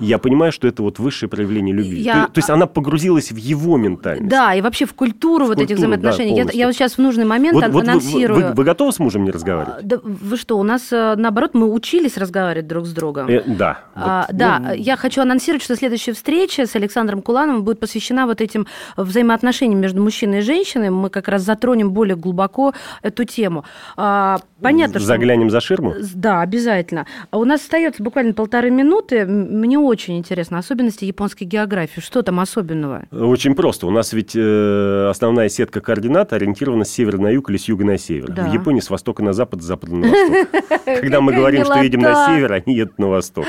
Я 0.00 0.18
понимаю, 0.18 0.52
что 0.52 0.68
это 0.68 0.82
вот 0.82 0.98
высшее 0.98 1.28
проявление 1.30 1.74
любви. 1.74 2.00
Я- 2.00 2.26
То, 2.26 2.32
то 2.32 2.38
есть 2.38 2.50
она 2.50 2.66
погрузилась 2.66 3.32
в 3.32 3.36
его 3.36 3.76
ментальность. 3.76 4.28
Да, 4.28 4.54
и 4.54 4.60
вообще 4.60 4.84
в 4.86 4.94
культуру 4.94 5.44
В 5.46 5.48
вот 5.48 5.58
этих 5.58 5.76
культуру, 5.76 5.90
да, 5.92 5.96
взаимоотношений. 5.96 6.30
я, 6.30 6.36
полностью. 6.36 6.60
я 6.60 6.66
вот 6.66 6.74
сейчас 6.74 6.92
в 6.94 6.98
нужный 6.98 7.24
момент 7.24 7.54
Вот, 7.54 7.64
вот 7.68 7.72
вы- 7.72 7.80
анонсирую. 7.90 8.48
вы, 8.48 8.52
вы 8.54 8.64
готовы 8.64 8.92
с 8.92 8.98
мужем 8.98 9.24
не 9.24 9.30
разговаривать? 9.30 9.76
А, 9.78 9.82
Да 9.82 9.98
вы 10.02 10.36
что, 10.36 10.58
у 10.58 10.62
нас, 10.62 10.92
э, 10.92 11.14
наоборот, 11.16 11.52
мы 11.54 11.72
учились 11.72 12.16
разговаривать 12.16 12.66
друг 12.66 12.86
с 12.86 12.92
другом. 12.92 13.28
Э, 13.28 13.42
да. 13.46 13.80
А, 13.94 14.26
Вот, 14.28 14.36
да, 14.36 14.58
ну, 14.58 14.72
я 14.74 14.96
хочу 14.96 15.22
анонсировать, 15.22 15.62
что 15.62 15.76
следующая 15.76 16.12
встреча 16.12 16.66
с 16.66 16.74
Александром 16.76 17.22
Кулановым 17.22 17.62
будет 17.64 17.80
посвящена 17.80 18.26
вот 18.26 18.40
этим 18.40 18.66
взаимоотношениям 18.96 19.80
между 19.80 20.02
мужчиной 20.02 20.38
и 20.38 20.42
женщиной. 20.42 20.90
Мы 20.90 21.10
как 21.10 21.28
раз 21.28 21.42
затронем 21.42 21.92
более 21.92 22.16
глубоко 22.16 22.74
эту 23.02 23.24
тему. 23.24 23.64
А, 23.96 24.38
понятно, 24.60 24.98
что... 24.98 25.06
Заглянем 25.06 25.50
за 25.50 25.60
ширму? 25.60 25.94
Да, 26.14 26.40
обязательно. 26.42 27.06
А 27.30 27.38
у 27.38 27.44
нас 27.44 27.60
остается 27.62 28.02
буквально 28.02 28.32
полторы 28.34 28.70
минуты. 28.70 29.24
Мне 29.26 29.78
очень 29.86 30.18
интересно 30.18 30.58
особенности 30.58 31.04
японской 31.04 31.44
географии. 31.44 32.00
Что 32.00 32.22
там 32.22 32.40
особенного? 32.40 33.04
Очень 33.10 33.54
просто. 33.54 33.86
У 33.86 33.90
нас 33.90 34.12
ведь 34.12 34.32
э, 34.34 35.08
основная 35.08 35.48
сетка 35.48 35.80
координат 35.80 36.32
ориентирована 36.32 36.84
с 36.84 36.90
севера 36.90 37.18
на 37.18 37.28
юг 37.28 37.50
или 37.50 37.56
с 37.56 37.68
юга 37.68 37.84
на 37.84 37.98
север. 37.98 38.32
Да. 38.32 38.48
В 38.48 38.52
Японии 38.52 38.80
с 38.80 38.90
востока 38.90 39.22
на 39.22 39.32
запад, 39.32 39.62
с 39.62 39.64
запада 39.64 39.94
на 39.94 40.08
восток. 40.08 40.48
Когда 40.84 41.20
мы 41.20 41.32
говорим, 41.32 41.64
что 41.64 41.80
едем 41.82 42.00
на 42.00 42.26
север, 42.26 42.52
они 42.52 42.74
едут 42.74 42.98
на 42.98 43.08
восток. 43.08 43.46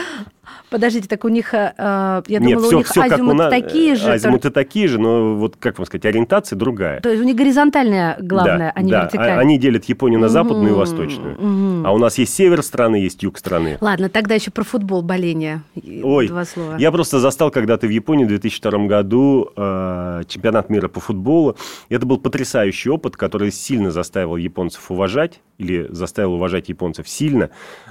Подождите, 0.69 1.07
так 1.07 1.23
у 1.25 1.29
них, 1.29 1.53
э, 1.53 1.71
я 1.77 2.23
Нет, 2.27 2.41
думала, 2.43 2.65
все, 2.67 2.75
у 2.75 2.77
них 2.79 2.87
все 2.87 3.01
как 3.01 3.11
у 3.11 3.13
азимуты 3.15 3.37
нас. 3.37 3.49
такие 3.49 3.95
же. 3.95 4.11
Азимуты 4.11 4.41
только- 4.43 4.53
такие 4.55 4.87
же, 4.87 4.99
но 4.99 5.35
вот, 5.35 5.55
как 5.57 5.77
вам 5.77 5.85
сказать, 5.85 6.05
ориентация 6.05 6.57
другая. 6.57 6.99
То 7.01 7.09
есть 7.09 7.21
у 7.21 7.25
них 7.25 7.35
горизонтальная 7.35 8.17
главная, 8.19 8.57
да, 8.57 8.71
а 8.75 8.81
не 8.81 8.91
да. 8.91 9.03
вертикальная. 9.03 9.39
Они 9.39 9.57
делят 9.57 9.85
Японию 9.85 10.19
на 10.19 10.29
западную 10.29 10.67
и 10.67 10.71
Мгм, 10.71 10.79
восточную. 10.79 11.35
мгм. 11.41 11.85
А 11.87 11.91
у 11.93 11.97
нас 11.97 12.17
есть 12.17 12.33
север 12.33 12.61
страны, 12.63 12.97
есть 12.97 13.23
юг 13.23 13.37
страны. 13.37 13.77
Ладно, 13.81 14.09
тогда 14.09 14.35
еще 14.35 14.51
про 14.51 14.63
футбол, 14.63 15.01
боление. 15.01 15.61
И 15.75 16.01
Ой, 16.03 16.27
Два 16.27 16.45
слова. 16.45 16.75
я 16.77 16.91
просто 16.91 17.19
застал 17.19 17.49
когда-то 17.51 17.87
в 17.87 17.89
Японии 17.89 18.25
в 18.25 18.27
2002 18.27 18.87
году 18.87 19.49
э, 19.55 20.21
чемпионат 20.27 20.69
мира 20.69 20.87
по 20.87 20.99
футболу. 20.99 21.55
И 21.89 21.95
это 21.95 22.05
был 22.05 22.17
потрясающий 22.17 22.89
опыт, 22.89 23.15
который 23.15 23.51
сильно 23.51 23.91
заставил 23.91 24.35
японцев 24.35 24.89
уважать, 24.91 25.39
или 25.57 25.87
заставил 25.89 26.33
уважать 26.33 26.69
японцев 26.69 27.07
сильно, 27.09 27.49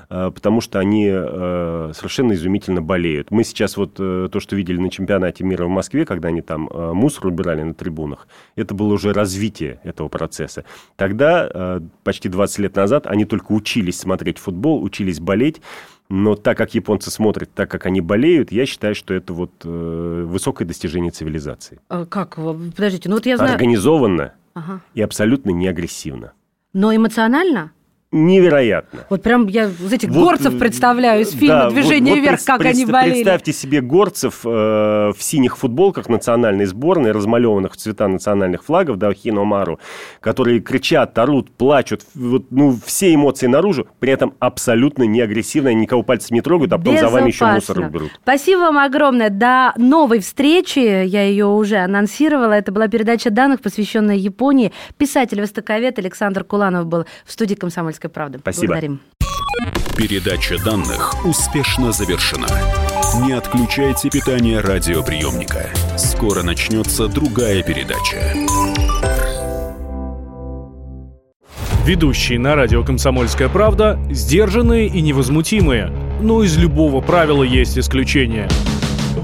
э, 0.09 0.31
потому 0.35 0.61
что 0.61 0.79
они 0.79 1.09
э, 1.11 1.93
совершенно 1.95 2.35
изумительно 2.47 2.81
болеют. 2.81 3.31
Мы 3.31 3.45
сейчас 3.45 3.77
вот 3.77 3.97
э, 3.99 4.29
то, 4.31 4.41
что 4.41 4.57
видели 4.57 4.79
на 4.79 4.91
чемпионате 4.91 5.45
мира 5.45 5.67
в 5.67 5.69
Москве, 5.69 6.05
когда 6.05 6.29
они 6.29 6.43
там 6.43 6.69
э, 6.69 6.93
мусор 6.93 7.27
убирали 7.27 7.63
на 7.63 7.75
трибунах, 7.75 8.29
это 8.55 8.75
было 8.75 8.95
уже 8.95 9.13
развитие 9.13 9.81
этого 9.83 10.09
процесса. 10.09 10.65
Тогда, 10.97 11.51
э, 11.53 11.81
почти 12.05 12.29
20 12.29 12.59
лет 12.61 12.77
назад, 12.77 13.07
они 13.07 13.25
только 13.25 13.53
учились 13.53 13.99
смотреть 13.99 14.39
футбол, 14.39 14.83
учились 14.83 15.19
болеть, 15.21 15.61
но 16.09 16.37
так 16.37 16.57
как 16.57 16.75
японцы 16.75 17.11
смотрят, 17.11 17.51
так 17.53 17.69
как 17.71 17.87
они 17.87 18.01
болеют, 18.01 18.53
я 18.53 18.65
считаю, 18.65 18.95
что 18.95 19.13
это 19.13 19.33
вот 19.33 19.51
э, 19.65 20.25
высокое 20.27 20.67
достижение 20.67 21.11
цивилизации. 21.11 21.81
А 21.89 22.07
Как? 22.07 22.37
Подождите, 22.37 23.09
ну 23.09 23.17
вот 23.17 23.27
я 23.27 23.37
знаю... 23.37 23.53
Организованно 23.53 24.35
Ага. 24.55 24.81
и 24.95 25.03
абсолютно 25.03 25.51
не 25.51 25.67
агрессивно. 25.67 26.33
Но 26.73 26.95
эмоционально? 26.95 27.73
Невероятно. 28.13 29.01
Вот 29.11 29.23
прям 29.23 29.49
я 29.49 29.65
из 29.65 29.93
этих 29.93 30.11
Вот, 30.11 30.23
горцев 30.23 30.55
э, 30.55 30.59
представляю 30.59 31.23
из 31.23 31.33
фильма 31.33 31.63
да, 31.65 31.71
«Движение 31.71 32.15
вот- 32.15 32.21
вот 32.21 32.29
вверх», 32.29 32.45
как 32.45 32.65
они 32.65 32.87
болели. 32.87 33.15
Представьте 33.15 33.53
себе 33.53 33.81
горцев 33.81 34.41
э, 34.45 34.49
в 34.49 35.17
синих 35.19 35.59
футболках 35.59 36.09
национальной 36.09 36.67
сборной, 36.67 37.11
размалеванных 37.11 37.73
в 37.73 37.77
цвета 37.77 38.07
национальных 38.07 38.65
флагов, 38.65 38.97
да, 38.99 39.13
Хиномару, 39.13 39.81
которые 40.21 40.61
кричат, 40.61 41.19
орут, 41.19 41.51
плачут, 41.51 42.03
вот, 42.15 42.45
ну, 42.51 42.79
все 42.87 43.13
эмоции 43.13 43.49
наружу, 43.49 43.89
при 43.99 44.13
этом 44.13 44.35
абсолютно 44.39 45.03
не 45.03 45.21
агрессивно, 45.21 45.75
никого 45.75 46.05
пальцем 46.05 46.35
не 46.37 46.43
трогают, 46.43 46.73
а 46.73 46.79
потом 46.79 46.99
за 46.99 47.09
вами 47.09 47.29
еще 47.29 47.47
мусор 47.47 47.81
уберут. 47.81 48.13
Спасибо 48.23 48.61
вам 48.61 48.79
огромное. 48.79 49.31
До 49.31 49.73
новой 49.77 50.21
встречи. 50.21 50.79
Я 50.79 51.25
ее 51.25 51.47
уже 51.47 51.79
анонсировала. 51.79 52.53
Это 52.53 52.71
была 52.71 52.87
передача 52.87 53.31
данных, 53.31 53.61
посвященная 53.61 54.17
Японии. 54.17 54.73
Писатель-востоковед 54.97 55.99
Александр 55.99 56.45
Куланов 56.45 56.87
был 56.87 57.05
в 57.25 57.33
студии 57.33 57.55
«Комсомольской 57.97 58.09
правды». 58.09 58.39
Спасибо. 58.39 58.67
Благодарим. 58.67 59.01
Передача 59.97 60.63
данных 60.63 61.25
успешно 61.25 61.93
завершена. 61.93 62.47
Не 63.25 63.33
отключайте 63.33 64.11
питание 64.11 64.61
радиоприемника. 64.61 65.71
Скоро 65.97 66.43
начнется 66.43 67.09
другая 67.09 67.63
передача. 67.63 68.35
Ведущие 71.87 72.39
на 72.39 72.57
радио 72.57 72.83
«Комсомольская 72.85 73.49
правда» 73.49 73.99
сдержанные 74.11 74.89
и 74.89 75.01
невозмутимые. 75.01 75.93
Но 76.21 76.43
из 76.43 76.59
любого 76.59 77.01
правила 77.01 77.45
есть 77.45 77.79
исключение. 77.79 78.49